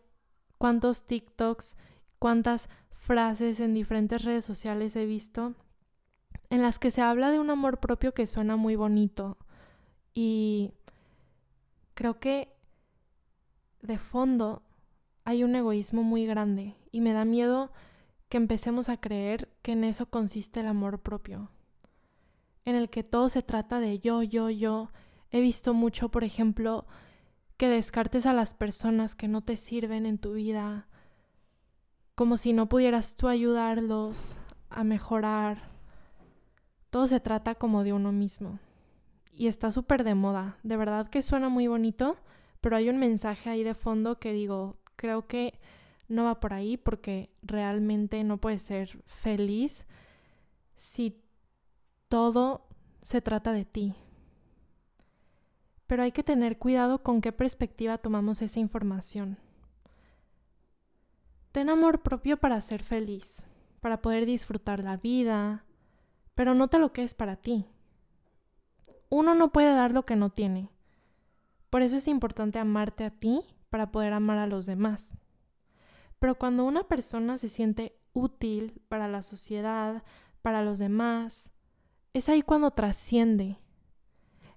cuántos 0.58 1.04
TikToks, 1.06 1.78
cuántas 2.20 2.68
frases 2.90 3.60
en 3.60 3.74
diferentes 3.74 4.26
redes 4.26 4.44
sociales 4.44 4.96
he 4.96 5.06
visto 5.06 5.54
en 6.50 6.62
las 6.62 6.80
que 6.80 6.92
se 6.92 7.02
habla 7.02 7.32
de 7.32 7.40
un 7.40 7.50
amor 7.50 7.80
propio 7.80 8.14
que 8.14 8.28
suena 8.28 8.56
muy 8.56 8.76
bonito. 8.76 9.38
Y 10.14 10.74
creo 11.94 12.20
que 12.20 12.50
de 13.82 13.98
fondo 13.98 14.64
hay 15.24 15.44
un 15.44 15.56
egoísmo 15.56 16.04
muy 16.04 16.26
grande 16.26 16.76
y 16.92 17.02
me 17.02 17.14
da 17.14 17.26
miedo 17.26 17.72
que 18.30 18.38
empecemos 18.38 18.90
a 18.90 18.98
creer 18.98 19.50
que 19.62 19.74
en 19.74 19.84
eso 19.84 20.08
consiste 20.08 20.62
el 20.62 20.68
amor 20.68 21.00
propio, 21.00 21.50
en 22.66 22.76
el 22.76 22.90
que 22.90 23.04
todo 23.04 23.30
se 23.30 23.44
trata 23.44 23.80
de 23.80 24.00
yo, 24.00 24.24
yo, 24.24 24.50
yo. 24.50 24.92
He 25.32 25.40
visto 25.42 25.74
mucho, 25.74 26.10
por 26.10 26.24
ejemplo, 26.24 26.86
que 27.58 27.70
descartes 27.70 28.26
a 28.26 28.34
las 28.34 28.54
personas 28.54 29.16
que 29.16 29.28
no 29.28 29.42
te 29.42 29.56
sirven 29.56 30.06
en 30.06 30.18
tu 30.18 30.34
vida, 30.34 30.88
como 32.16 32.38
si 32.38 32.54
no 32.54 32.68
pudieras 32.68 33.16
tú 33.16 33.28
ayudarlos 33.28 34.38
a 34.70 34.84
mejorar. 34.84 35.70
Todo 36.90 37.08
se 37.08 37.20
trata 37.20 37.56
como 37.56 37.84
de 37.84 37.94
uno 37.94 38.12
mismo. 38.12 38.60
Y 39.32 39.48
está 39.48 39.72
súper 39.72 40.04
de 40.04 40.16
moda. 40.16 40.58
De 40.64 40.78
verdad 40.78 41.10
que 41.10 41.22
suena 41.22 41.50
muy 41.50 41.68
bonito, 41.68 42.18
pero 42.62 42.78
hay 42.78 42.90
un 42.90 42.98
mensaje 42.98 43.50
ahí 43.50 43.64
de 43.64 43.74
fondo 43.74 44.18
que 44.18 44.32
digo, 44.32 44.78
creo 44.96 45.28
que 45.28 45.60
no 46.08 46.24
va 46.24 46.40
por 46.40 46.54
ahí 46.54 46.78
porque 46.78 47.30
realmente 47.42 48.24
no 48.24 48.38
puedes 48.38 48.62
ser 48.62 49.04
feliz 49.06 49.86
si 50.78 51.25
todo 52.16 52.62
se 53.02 53.20
trata 53.20 53.52
de 53.52 53.66
ti. 53.66 53.94
Pero 55.86 56.02
hay 56.02 56.14
que 56.14 56.24
tener 56.24 56.58
cuidado 56.58 57.04
con 57.04 57.20
qué 57.20 57.34
perspectiva 57.34 57.98
tomamos 57.98 58.42
esa 58.42 58.62
información. 58.62 59.38
Ten 61.52 61.70
amor 61.70 62.04
propio 62.04 62.38
para 62.38 62.62
ser 62.62 62.82
feliz, 62.82 63.46
para 63.82 64.02
poder 64.02 64.26
disfrutar 64.26 64.82
la 64.82 64.96
vida, 64.96 65.66
pero 66.36 66.56
nota 66.56 66.78
lo 66.78 66.94
que 66.94 67.04
es 67.04 67.16
para 67.16 67.36
ti. 67.36 67.66
Uno 69.10 69.36
no 69.36 69.52
puede 69.52 69.76
dar 69.76 69.92
lo 69.92 70.06
que 70.06 70.16
no 70.16 70.30
tiene. 70.30 70.70
Por 71.70 71.82
eso 71.82 71.98
es 71.98 72.08
importante 72.08 72.60
amarte 72.60 73.04
a 73.04 73.12
ti 73.12 73.42
para 73.70 73.92
poder 73.92 74.14
amar 74.14 74.38
a 74.38 74.48
los 74.48 74.66
demás. 74.66 75.12
Pero 76.20 76.36
cuando 76.36 76.64
una 76.64 76.88
persona 76.88 77.38
se 77.38 77.50
siente 77.50 78.00
útil 78.14 78.82
para 78.88 79.10
la 79.10 79.22
sociedad, 79.22 80.02
para 80.42 80.64
los 80.64 80.80
demás, 80.80 81.52
es 82.16 82.30
ahí 82.30 82.44
cuando 82.44 82.72
trasciende. 82.72 83.58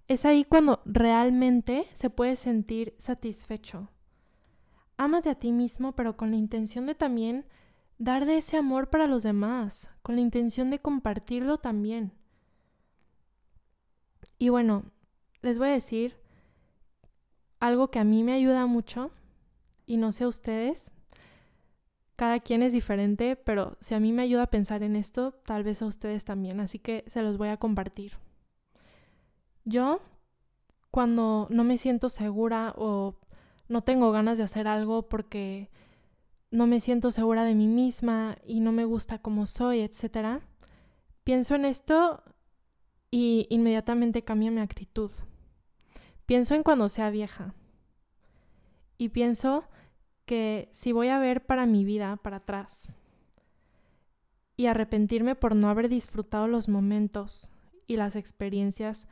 Es 0.07 0.25
ahí 0.25 0.45
cuando 0.45 0.81
realmente 0.85 1.89
se 1.93 2.09
puede 2.09 2.37
sentir 2.37 2.95
satisfecho. 2.99 3.91
Ámate 4.97 5.31
a 5.31 5.35
ti 5.35 5.51
mismo, 5.51 5.91
pero 5.97 6.17
con 6.17 6.31
la 6.31 6.37
intención 6.37 6.87
de 6.87 6.95
también 6.95 7.47
dar 7.99 8.27
de 8.27 8.37
ese 8.37 8.57
amor 8.57 8.91
para 8.91 9.09
los 9.09 9.25
demás, 9.25 9.89
con 10.03 10.15
la 10.15 10.21
intención 10.21 10.71
de 10.71 10.79
compartirlo 10.79 11.59
también. 11.59 12.13
Y 14.39 14.51
bueno, 14.51 14.85
les 15.43 15.59
voy 15.59 15.71
a 15.71 15.73
decir 15.73 16.17
algo 17.59 17.91
que 17.91 17.99
a 17.99 18.05
mí 18.05 18.23
me 18.23 18.35
ayuda 18.35 18.67
mucho, 18.67 19.11
y 19.85 19.97
no 19.97 20.13
sé 20.13 20.23
a 20.23 20.29
ustedes, 20.29 20.93
cada 22.19 22.41
quien 22.41 22.65
es 22.65 22.73
diferente, 22.73 23.37
pero 23.37 23.77
si 23.81 23.95
a 23.95 24.01
mí 24.01 24.13
me 24.13 24.23
ayuda 24.23 24.43
a 24.43 24.51
pensar 24.51 24.83
en 24.83 24.97
esto, 24.97 25.35
tal 25.45 25.63
vez 25.63 25.83
a 25.83 25.87
ustedes 25.87 26.25
también, 26.25 26.59
así 26.59 26.81
que 26.81 27.05
se 27.07 27.23
los 27.23 27.39
voy 27.39 27.47
a 27.47 27.59
compartir. 27.59 28.15
Yo, 29.65 30.01
cuando 30.91 31.47
no 31.49 31.63
me 31.63 31.79
siento 31.79 32.09
segura 32.09 32.75
o 32.77 33.21
no 33.69 33.83
tengo 33.83 34.11
ganas 34.11 34.37
de 34.37 34.43
hacer 34.43 34.67
algo 34.67 35.09
porque 35.09 35.71
no 36.51 36.67
me 36.67 36.81
siento 36.81 37.13
segura 37.13 37.45
de 37.45 37.55
mí 37.55 37.69
misma 37.69 38.37
y 38.45 38.59
no 38.59 38.73
me 38.73 38.85
gusta 38.85 39.21
como 39.21 39.47
soy, 39.47 39.79
etc., 39.79 40.43
pienso 41.23 41.55
en 41.55 41.67
esto 41.67 42.25
y 43.13 43.47
inmediatamente 43.49 44.25
cambio 44.25 44.51
mi 44.51 44.61
actitud. 44.61 45.13
Pienso 46.27 46.57
en 46.57 46.65
cuando 46.65 46.89
sea 46.89 47.11
vieja. 47.11 47.55
Y 48.97 49.11
pienso 49.11 49.69
que 50.29 50.69
si 50.73 50.93
voy 50.93 51.09
a 51.09 51.19
ver 51.19 51.47
para 51.47 51.65
mi 51.65 51.87
vida 51.87 52.17
para 52.17 52.37
atrás 52.37 52.95
y 54.59 54.67
arrepentirme 54.67 55.35
por 55.35 55.57
no 55.57 55.71
haber 55.71 55.89
disfrutado 55.89 56.47
los 56.49 56.69
momentos 56.69 57.51
y 57.87 57.97
las 57.97 58.15
experiencias 58.15 59.09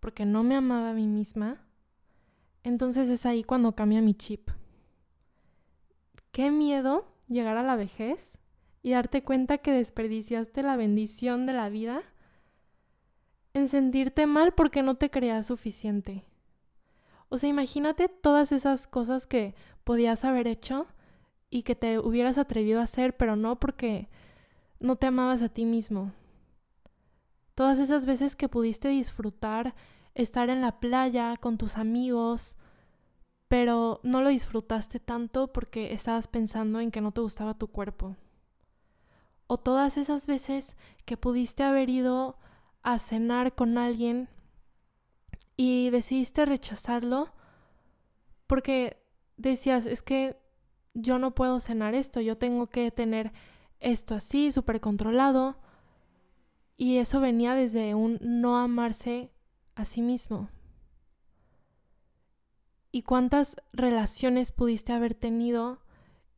porque 0.00 0.26
no 0.26 0.42
me 0.42 0.54
amaba 0.54 0.90
a 0.90 0.94
mí 0.94 1.06
misma, 1.06 1.66
entonces 2.62 3.08
es 3.08 3.24
ahí 3.24 3.42
cuando 3.42 3.74
cambia 3.74 4.02
mi 4.02 4.12
chip. 4.12 4.50
Qué 6.30 6.50
miedo 6.50 7.06
llegar 7.26 7.56
a 7.56 7.62
la 7.62 7.76
vejez 7.76 8.36
y 8.82 8.90
darte 8.90 9.24
cuenta 9.24 9.58
que 9.58 9.72
desperdiciaste 9.72 10.62
la 10.62 10.76
bendición 10.76 11.46
de 11.46 11.54
la 11.54 11.70
vida 11.70 12.02
en 13.54 13.66
sentirte 13.68 14.26
mal 14.26 14.52
porque 14.52 14.82
no 14.82 14.96
te 14.96 15.08
creas 15.08 15.46
suficiente. 15.46 16.29
O 17.30 17.38
sea, 17.38 17.48
imagínate 17.48 18.08
todas 18.08 18.52
esas 18.52 18.86
cosas 18.86 19.24
que 19.24 19.54
podías 19.84 20.24
haber 20.24 20.48
hecho 20.48 20.86
y 21.48 21.62
que 21.62 21.76
te 21.76 21.98
hubieras 21.98 22.38
atrevido 22.38 22.80
a 22.80 22.84
hacer, 22.84 23.16
pero 23.16 23.36
no 23.36 23.58
porque 23.58 24.08
no 24.80 24.96
te 24.96 25.06
amabas 25.06 25.40
a 25.40 25.48
ti 25.48 25.64
mismo. 25.64 26.12
Todas 27.54 27.78
esas 27.78 28.04
veces 28.04 28.34
que 28.34 28.48
pudiste 28.48 28.88
disfrutar 28.88 29.74
estar 30.14 30.50
en 30.50 30.60
la 30.60 30.80
playa 30.80 31.36
con 31.36 31.56
tus 31.56 31.76
amigos, 31.76 32.56
pero 33.46 34.00
no 34.02 34.22
lo 34.22 34.30
disfrutaste 34.30 34.98
tanto 34.98 35.52
porque 35.52 35.92
estabas 35.92 36.26
pensando 36.26 36.80
en 36.80 36.90
que 36.90 37.00
no 37.00 37.12
te 37.12 37.20
gustaba 37.20 37.54
tu 37.54 37.68
cuerpo. 37.68 38.16
O 39.46 39.56
todas 39.56 39.96
esas 39.98 40.26
veces 40.26 40.76
que 41.04 41.16
pudiste 41.16 41.62
haber 41.62 41.90
ido 41.90 42.38
a 42.82 42.98
cenar 42.98 43.54
con 43.54 43.78
alguien 43.78 44.28
y 45.62 45.90
decidiste 45.90 46.46
rechazarlo 46.46 47.34
porque 48.46 48.96
decías, 49.36 49.84
es 49.84 50.00
que 50.00 50.38
yo 50.94 51.18
no 51.18 51.34
puedo 51.34 51.60
cenar 51.60 51.94
esto, 51.94 52.22
yo 52.22 52.38
tengo 52.38 52.68
que 52.68 52.90
tener 52.90 53.34
esto 53.78 54.14
así, 54.14 54.52
súper 54.52 54.80
controlado. 54.80 55.58
Y 56.78 56.96
eso 56.96 57.20
venía 57.20 57.54
desde 57.54 57.94
un 57.94 58.18
no 58.22 58.56
amarse 58.56 59.32
a 59.74 59.84
sí 59.84 60.00
mismo. 60.00 60.48
¿Y 62.90 63.02
cuántas 63.02 63.56
relaciones 63.74 64.52
pudiste 64.52 64.94
haber 64.94 65.14
tenido? 65.14 65.82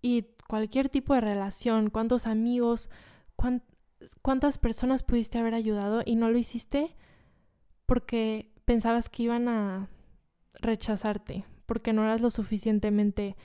Y 0.01 0.27
cualquier 0.49 0.89
tipo 0.89 1.15
de 1.15 1.21
relación, 1.21 1.91
cuántos 1.91 2.27
amigos, 2.27 2.91
cuántas 4.21 4.59
personas 4.59 5.05
pudiste 5.05 5.39
haber 5.39 5.55
ayudado 5.55 6.03
y 6.05 6.17
no 6.17 6.29
lo 6.29 6.39
hiciste 6.39 6.97
porque 7.87 8.52
pensabas 8.73 9.11
que 9.11 9.25
iban 9.25 9.49
a 9.51 9.91
rechazarte, 10.63 11.45
porque 11.67 11.93
no 11.93 12.05
eras 12.05 12.23
lo 12.23 12.31
suficientemente 12.31 13.37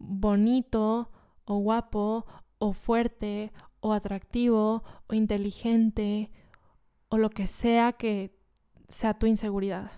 bonito 0.00 1.08
o 1.44 1.58
guapo 1.58 2.26
o 2.58 2.72
fuerte 2.72 3.52
o 3.78 3.92
atractivo 3.92 4.82
o 5.06 5.14
inteligente 5.14 6.32
o 7.10 7.16
lo 7.16 7.30
que 7.30 7.46
sea 7.46 7.92
que 7.92 8.36
sea 8.88 9.14
tu 9.14 9.26
inseguridad. 9.26 9.92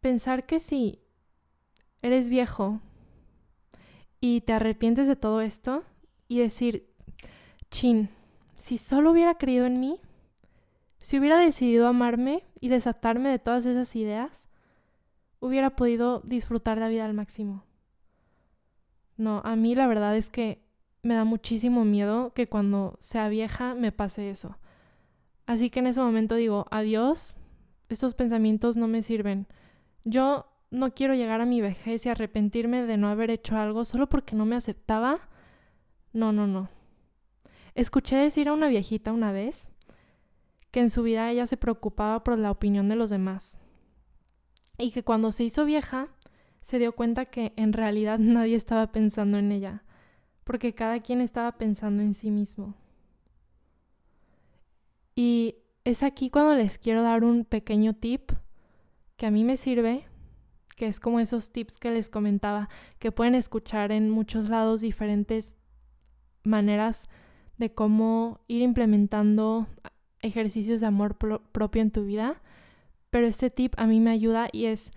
Pensar 0.00 0.46
que 0.46 0.58
si 0.58 1.02
eres 2.00 2.30
viejo 2.30 2.80
y 4.20 4.40
te 4.40 4.54
arrepientes 4.54 5.06
de 5.06 5.16
todo 5.16 5.42
esto 5.42 5.84
y 6.28 6.38
decir, 6.38 6.94
chin, 7.70 8.08
si 8.54 8.78
solo 8.78 9.10
hubiera 9.10 9.34
creído 9.34 9.66
en 9.66 9.80
mí, 9.80 10.00
si 11.00 11.18
hubiera 11.18 11.38
decidido 11.38 11.88
amarme 11.88 12.44
y 12.60 12.68
desatarme 12.68 13.30
de 13.30 13.38
todas 13.38 13.66
esas 13.66 13.96
ideas, 13.96 14.48
hubiera 15.40 15.70
podido 15.70 16.20
disfrutar 16.20 16.78
la 16.78 16.88
vida 16.88 17.06
al 17.06 17.14
máximo. 17.14 17.64
No, 19.16 19.40
a 19.44 19.56
mí 19.56 19.74
la 19.74 19.86
verdad 19.86 20.16
es 20.16 20.30
que 20.30 20.62
me 21.02 21.14
da 21.14 21.24
muchísimo 21.24 21.84
miedo 21.84 22.32
que 22.34 22.48
cuando 22.48 22.96
sea 23.00 23.28
vieja 23.28 23.74
me 23.74 23.92
pase 23.92 24.30
eso. 24.30 24.58
Así 25.46 25.70
que 25.70 25.80
en 25.80 25.86
ese 25.86 26.00
momento 26.00 26.34
digo, 26.34 26.66
adiós, 26.70 27.34
estos 27.88 28.14
pensamientos 28.14 28.76
no 28.76 28.86
me 28.86 29.02
sirven. 29.02 29.46
Yo 30.04 30.46
no 30.70 30.92
quiero 30.94 31.14
llegar 31.14 31.40
a 31.40 31.46
mi 31.46 31.60
vejez 31.60 32.04
y 32.04 32.10
arrepentirme 32.10 32.82
de 32.82 32.98
no 32.98 33.08
haber 33.08 33.30
hecho 33.30 33.56
algo 33.56 33.84
solo 33.84 34.08
porque 34.08 34.36
no 34.36 34.44
me 34.44 34.56
aceptaba. 34.56 35.18
No, 36.12 36.30
no, 36.32 36.46
no. 36.46 36.68
Escuché 37.74 38.16
decir 38.16 38.48
a 38.48 38.52
una 38.52 38.68
viejita 38.68 39.12
una 39.12 39.32
vez 39.32 39.69
que 40.70 40.80
en 40.80 40.90
su 40.90 41.02
vida 41.02 41.30
ella 41.30 41.46
se 41.46 41.56
preocupaba 41.56 42.22
por 42.22 42.38
la 42.38 42.50
opinión 42.50 42.88
de 42.88 42.96
los 42.96 43.10
demás 43.10 43.58
y 44.80 44.90
que 44.90 45.04
cuando 45.04 45.30
se 45.32 45.44
hizo 45.44 45.64
vieja 45.64 46.08
se 46.60 46.78
dio 46.78 46.92
cuenta 46.92 47.26
que 47.26 47.52
en 47.56 47.72
realidad 47.72 48.18
nadie 48.20 48.56
estaba 48.56 48.92
pensando 48.92 49.38
en 49.38 49.52
ella, 49.52 49.84
porque 50.44 50.74
cada 50.74 51.00
quien 51.00 51.20
estaba 51.20 51.52
pensando 51.58 52.02
en 52.02 52.14
sí 52.14 52.30
mismo. 52.30 52.74
Y 55.14 55.56
es 55.84 56.02
aquí 56.02 56.30
cuando 56.30 56.54
les 56.54 56.78
quiero 56.78 57.02
dar 57.02 57.24
un 57.24 57.44
pequeño 57.44 57.94
tip 57.94 58.32
que 59.16 59.26
a 59.26 59.30
mí 59.30 59.44
me 59.44 59.56
sirve, 59.56 60.06
que 60.76 60.86
es 60.86 60.98
como 60.98 61.20
esos 61.20 61.50
tips 61.50 61.76
que 61.76 61.90
les 61.90 62.08
comentaba, 62.08 62.68
que 62.98 63.12
pueden 63.12 63.34
escuchar 63.34 63.92
en 63.92 64.08
muchos 64.08 64.48
lados 64.48 64.80
diferentes 64.80 65.56
maneras 66.42 67.04
de 67.58 67.74
cómo 67.74 68.40
ir 68.48 68.62
implementando 68.62 69.66
ejercicios 70.22 70.80
de 70.80 70.86
amor 70.86 71.16
propio 71.16 71.82
en 71.82 71.90
tu 71.90 72.04
vida. 72.04 72.40
Pero 73.10 73.26
este 73.26 73.50
tip 73.50 73.74
a 73.76 73.86
mí 73.86 74.00
me 74.00 74.10
ayuda 74.10 74.48
y 74.52 74.66
es 74.66 74.92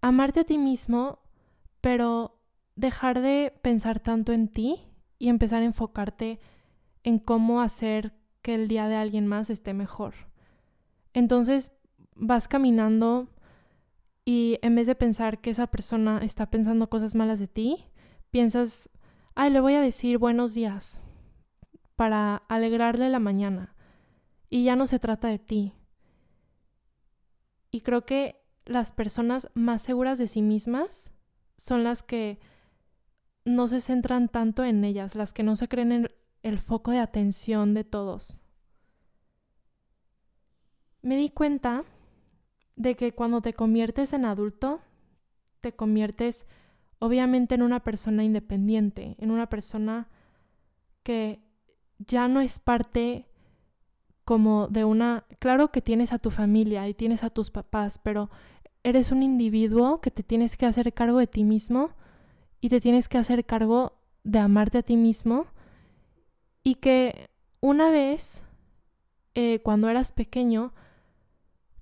amarte 0.00 0.40
a 0.40 0.44
ti 0.44 0.58
mismo, 0.58 1.18
pero 1.80 2.38
dejar 2.74 3.20
de 3.20 3.52
pensar 3.62 4.00
tanto 4.00 4.32
en 4.32 4.48
ti 4.48 4.82
y 5.18 5.28
empezar 5.28 5.62
a 5.62 5.66
enfocarte 5.66 6.38
en 7.02 7.18
cómo 7.18 7.60
hacer 7.60 8.14
que 8.42 8.54
el 8.54 8.68
día 8.68 8.88
de 8.88 8.96
alguien 8.96 9.26
más 9.26 9.50
esté 9.50 9.74
mejor. 9.74 10.14
Entonces 11.14 11.72
vas 12.14 12.48
caminando 12.48 13.28
y 14.24 14.58
en 14.62 14.74
vez 14.74 14.86
de 14.86 14.94
pensar 14.94 15.40
que 15.40 15.50
esa 15.50 15.68
persona 15.68 16.18
está 16.22 16.50
pensando 16.50 16.90
cosas 16.90 17.14
malas 17.14 17.38
de 17.38 17.46
ti, 17.46 17.84
piensas, 18.30 18.90
ay, 19.34 19.50
le 19.50 19.60
voy 19.60 19.74
a 19.74 19.80
decir 19.80 20.18
buenos 20.18 20.52
días 20.52 21.00
para 21.94 22.42
alegrarle 22.48 23.08
la 23.08 23.20
mañana. 23.20 23.75
Y 24.48 24.64
ya 24.64 24.76
no 24.76 24.86
se 24.86 24.98
trata 24.98 25.28
de 25.28 25.38
ti. 25.38 25.72
Y 27.70 27.80
creo 27.80 28.06
que 28.06 28.36
las 28.64 28.92
personas 28.92 29.50
más 29.54 29.82
seguras 29.82 30.18
de 30.18 30.28
sí 30.28 30.42
mismas 30.42 31.10
son 31.56 31.84
las 31.84 32.02
que 32.02 32.38
no 33.44 33.68
se 33.68 33.80
centran 33.80 34.28
tanto 34.28 34.64
en 34.64 34.84
ellas, 34.84 35.14
las 35.14 35.32
que 35.32 35.42
no 35.42 35.56
se 35.56 35.68
creen 35.68 35.92
en 35.92 36.08
el 36.42 36.58
foco 36.58 36.90
de 36.90 36.98
atención 36.98 37.74
de 37.74 37.84
todos. 37.84 38.42
Me 41.02 41.16
di 41.16 41.30
cuenta 41.30 41.84
de 42.74 42.96
que 42.96 43.12
cuando 43.12 43.40
te 43.40 43.54
conviertes 43.54 44.12
en 44.12 44.24
adulto, 44.24 44.80
te 45.60 45.74
conviertes 45.74 46.46
obviamente 46.98 47.54
en 47.54 47.62
una 47.62 47.80
persona 47.80 48.24
independiente, 48.24 49.16
en 49.18 49.30
una 49.30 49.48
persona 49.48 50.08
que 51.02 51.40
ya 51.98 52.26
no 52.28 52.40
es 52.40 52.58
parte 52.58 53.28
como 54.26 54.66
de 54.66 54.84
una, 54.84 55.24
claro 55.38 55.70
que 55.70 55.80
tienes 55.80 56.12
a 56.12 56.18
tu 56.18 56.32
familia 56.32 56.88
y 56.88 56.94
tienes 56.94 57.22
a 57.22 57.30
tus 57.30 57.52
papás, 57.52 58.00
pero 58.02 58.28
eres 58.82 59.12
un 59.12 59.22
individuo 59.22 60.00
que 60.00 60.10
te 60.10 60.24
tienes 60.24 60.56
que 60.56 60.66
hacer 60.66 60.92
cargo 60.92 61.20
de 61.20 61.28
ti 61.28 61.44
mismo 61.44 61.90
y 62.60 62.68
te 62.68 62.80
tienes 62.80 63.06
que 63.06 63.18
hacer 63.18 63.46
cargo 63.46 63.92
de 64.24 64.40
amarte 64.40 64.78
a 64.78 64.82
ti 64.82 64.96
mismo 64.96 65.46
y 66.64 66.74
que 66.74 67.30
una 67.60 67.88
vez, 67.88 68.42
eh, 69.36 69.60
cuando 69.62 69.88
eras 69.88 70.10
pequeño, 70.10 70.74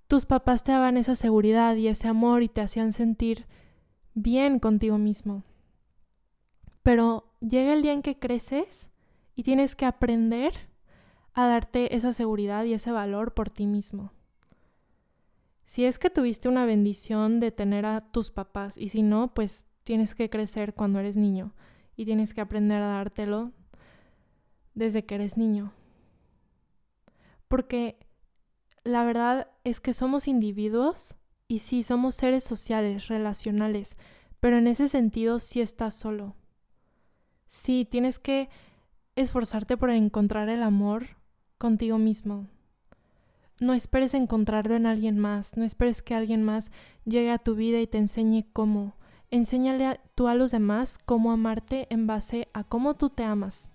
tus 0.07 0.27
papás 0.27 0.65
te 0.65 0.73
daban 0.73 0.99
esa 0.99 1.15
seguridad 1.15 1.77
y 1.77 1.89
ese 1.89 2.09
amor 2.09 2.43
y 2.43 2.51
te 2.51 2.61
hacían 2.61 2.93
sentir 2.93 3.47
bien 4.13 4.59
contigo 4.59 4.99
mismo. 4.99 5.45
Pero 6.83 7.33
llega 7.41 7.73
el 7.73 7.81
día 7.81 7.95
en 7.95 8.03
que 8.03 8.19
creces 8.19 8.91
y 9.35 9.45
tienes 9.45 9.75
que 9.75 9.87
aprender 9.87 10.74
a 11.35 11.47
darte 11.49 11.97
esa 11.97 12.13
seguridad 12.13 12.65
y 12.65 12.75
ese 12.75 12.93
valor 12.93 13.35
por 13.35 13.51
ti 13.51 13.67
mismo. 13.67 14.13
Si 15.65 15.85
es 15.85 15.99
que 15.99 16.11
tuviste 16.11 16.49
una 16.49 16.67
bendición 16.67 17.41
de 17.41 17.51
tener 17.51 17.87
a 17.87 18.01
tus 18.13 18.31
papás 18.31 18.77
y 18.79 18.89
si 18.89 19.03
no, 19.03 19.35
pues 19.35 19.65
tienes 19.83 20.15
que 20.15 20.31
crecer 20.31 20.75
cuando 20.75 21.01
eres 21.01 21.17
niño 21.17 21.53
y 21.97 22.05
tienes 22.05 22.35
que 22.35 22.41
aprender 22.41 22.83
a 22.83 22.89
dártelo 22.89 23.53
desde 24.75 25.05
que 25.05 25.17
eres 25.17 25.37
niño. 25.37 25.73
Porque 27.49 27.99
la 28.85 29.05
verdad 29.05 29.49
es 29.65 29.81
que 29.81 29.95
somos 29.95 30.29
individuos 30.29 31.15
y 31.49 31.61
sí 31.61 31.83
somos 31.83 32.15
seres 32.15 32.45
sociales, 32.45 33.09
relacionales, 33.09 33.97
pero 34.41 34.59
en 34.59 34.67
ese 34.67 34.89
sentido 34.89 35.39
sí 35.39 35.61
estás 35.61 35.95
solo. 35.95 36.37
Sí, 37.47 37.87
tienes 37.91 38.19
que 38.19 38.49
esforzarte 39.17 39.77
por 39.77 39.91
encontrar 39.91 40.49
el 40.49 40.63
amor 40.63 41.07
contigo 41.59 41.99
mismo. 41.99 42.47
No 43.61 43.73
esperes 43.75 44.15
encontrarlo 44.15 44.75
en 44.75 44.87
alguien 44.87 45.19
más, 45.19 45.57
no 45.57 45.65
esperes 45.65 46.03
que 46.03 46.15
alguien 46.15 46.43
más 46.43 46.71
llegue 47.05 47.31
a 47.31 47.39
tu 47.39 47.55
vida 47.55 47.81
y 47.81 47.87
te 47.87 47.99
enseñe 47.99 48.45
cómo. 48.53 48.95
Enséñale 49.31 50.01
tú 50.15 50.29
a 50.29 50.35
los 50.35 50.51
demás 50.51 50.99
cómo 51.05 51.33
amarte 51.33 51.87
en 51.91 52.07
base 52.07 52.49
a 52.53 52.65
cómo 52.65 52.95
tú 52.95 53.11
te 53.11 53.25
amas 53.25 53.71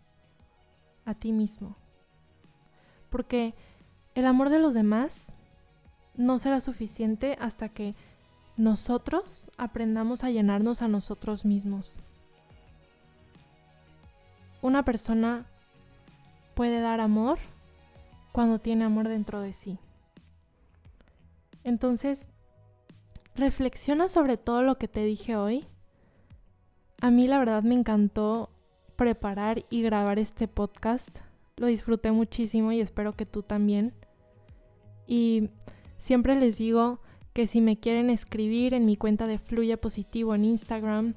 a 1.06 1.13
ti 1.15 1.32
mismo. 1.32 1.76
Porque 3.10 3.56
el 4.15 4.26
amor 4.26 4.50
de 4.50 4.60
los 4.60 4.74
demás 4.74 5.32
no 6.15 6.39
será 6.39 6.62
suficiente 6.62 7.38
hasta 7.39 7.70
que 7.70 7.96
nosotros 8.58 9.48
aprendamos 9.58 10.24
a 10.24 10.30
llenarnos 10.30 10.82
a 10.82 10.88
nosotros 10.88 11.46
mismos 11.46 11.98
una 14.62 14.84
persona 14.84 15.46
puede 16.54 16.82
dar 16.82 17.00
amor 17.00 17.39
cuando 18.32 18.60
tiene 18.60 18.86
amor 18.86 19.08
dentro 19.08 19.42
de 19.42 19.54
sí. 19.54 19.80
Entonces, 21.63 22.28
reflexiona 23.36 24.10
sobre 24.10 24.38
todo 24.38 24.63
lo 24.63 24.78
que 24.78 24.88
te 24.88 25.04
dije 25.04 25.36
hoy. 25.36 25.65
A 27.02 27.12
mí 27.12 27.28
la 27.28 27.39
verdad 27.39 27.63
me 27.63 27.76
encantó 27.76 28.50
preparar 28.96 29.63
y 29.70 29.82
grabar 29.82 30.20
este 30.20 30.48
podcast. 30.48 31.10
Lo 31.58 31.68
disfruté 31.68 32.12
muchísimo 32.12 32.72
y 32.72 32.82
espero 32.82 33.13
que 33.13 33.26
tú 33.26 33.44
también. 33.44 33.94
Y 35.08 35.50
siempre 35.98 36.36
les 36.36 36.58
digo 36.58 37.00
que 37.34 37.48
si 37.48 37.62
me 37.62 37.80
quieren 37.80 38.10
escribir 38.10 38.74
en 38.74 38.86
mi 38.86 38.98
cuenta 38.98 39.28
de 39.28 39.39
Fluye 39.39 39.78
Positivo 39.78 40.36
en 40.36 40.46
Instagram, 40.46 41.15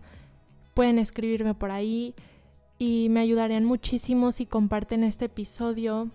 pueden 0.74 0.98
escribirme 0.98 1.54
por 1.54 1.70
ahí 1.70 2.14
y 2.78 3.08
me 3.10 3.20
ayudarían 3.20 3.64
muchísimo 3.64 4.32
si 4.32 4.46
comparten 4.46 5.04
este 5.04 5.26
episodio 5.26 6.10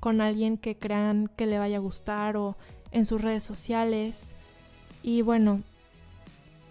con 0.00 0.20
alguien 0.20 0.56
que 0.56 0.76
crean 0.76 1.30
que 1.36 1.46
le 1.46 1.58
vaya 1.58 1.76
a 1.76 1.80
gustar 1.80 2.36
o 2.36 2.56
en 2.90 3.04
sus 3.04 3.20
redes 3.20 3.44
sociales. 3.44 4.32
Y 5.02 5.22
bueno, 5.22 5.62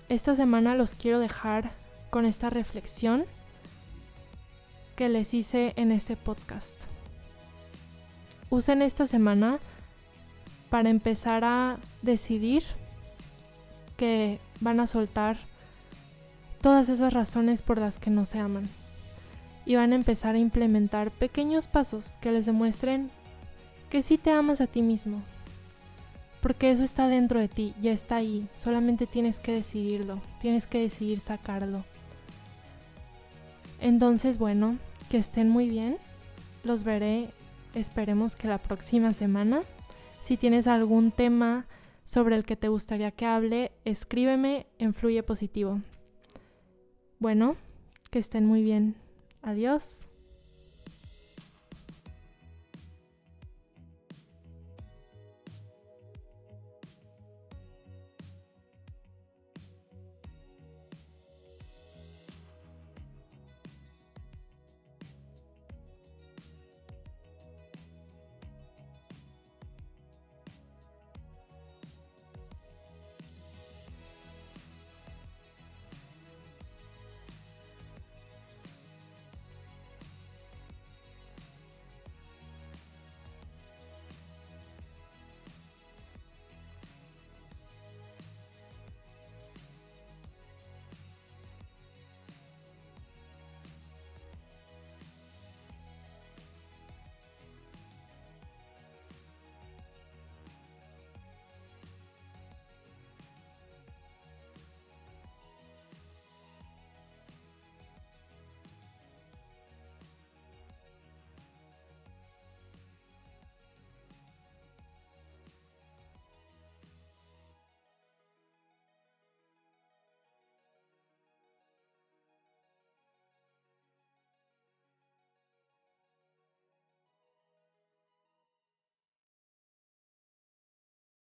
esta 0.09 0.35
semana 0.35 0.75
los 0.75 0.95
quiero 0.95 1.19
dejar 1.19 1.71
con 2.09 2.25
esta 2.25 2.49
reflexión 2.49 3.25
que 4.95 5.07
les 5.07 5.33
hice 5.33 5.73
en 5.77 5.91
este 5.91 6.17
podcast. 6.17 6.75
Usen 8.49 8.81
esta 8.81 9.05
semana 9.05 9.59
para 10.69 10.89
empezar 10.89 11.45
a 11.45 11.77
decidir 12.01 12.63
que 13.95 14.39
van 14.59 14.79
a 14.79 14.87
soltar 14.87 15.37
todas 16.61 16.89
esas 16.89 17.13
razones 17.13 17.61
por 17.61 17.77
las 17.77 17.99
que 17.99 18.09
no 18.09 18.25
se 18.25 18.39
aman 18.39 18.67
y 19.65 19.75
van 19.75 19.93
a 19.93 19.95
empezar 19.95 20.35
a 20.35 20.39
implementar 20.39 21.11
pequeños 21.11 21.67
pasos 21.67 22.17
que 22.21 22.31
les 22.31 22.45
demuestren 22.45 23.11
que 23.89 24.03
sí 24.03 24.17
te 24.17 24.31
amas 24.31 24.61
a 24.61 24.67
ti 24.67 24.81
mismo. 24.81 25.21
Porque 26.41 26.71
eso 26.71 26.83
está 26.83 27.07
dentro 27.07 27.39
de 27.39 27.49
ti, 27.49 27.73
ya 27.81 27.91
está 27.91 28.17
ahí, 28.17 28.47
solamente 28.55 29.07
tienes 29.07 29.39
que 29.39 29.51
decidirlo, 29.51 30.21
tienes 30.39 30.65
que 30.65 30.79
decidir 30.79 31.19
sacarlo. 31.19 31.83
Entonces, 33.81 34.37
bueno, 34.37 34.77
que 35.09 35.17
estén 35.17 35.49
muy 35.49 35.69
bien, 35.69 35.97
los 36.63 36.83
veré, 36.83 37.29
esperemos 37.73 38.35
que 38.35 38.47
la 38.47 38.57
próxima 38.57 39.13
semana. 39.13 39.63
Si 40.21 40.37
tienes 40.37 40.67
algún 40.67 41.11
tema 41.11 41.65
sobre 42.05 42.35
el 42.35 42.45
que 42.45 42.55
te 42.55 42.67
gustaría 42.67 43.11
que 43.11 43.25
hable, 43.25 43.71
escríbeme 43.85 44.67
en 44.77 44.93
Fluye 44.93 45.23
Positivo. 45.23 45.81
Bueno, 47.19 47.55
que 48.11 48.19
estén 48.19 48.45
muy 48.45 48.63
bien. 48.63 48.95
Adiós. 49.41 50.08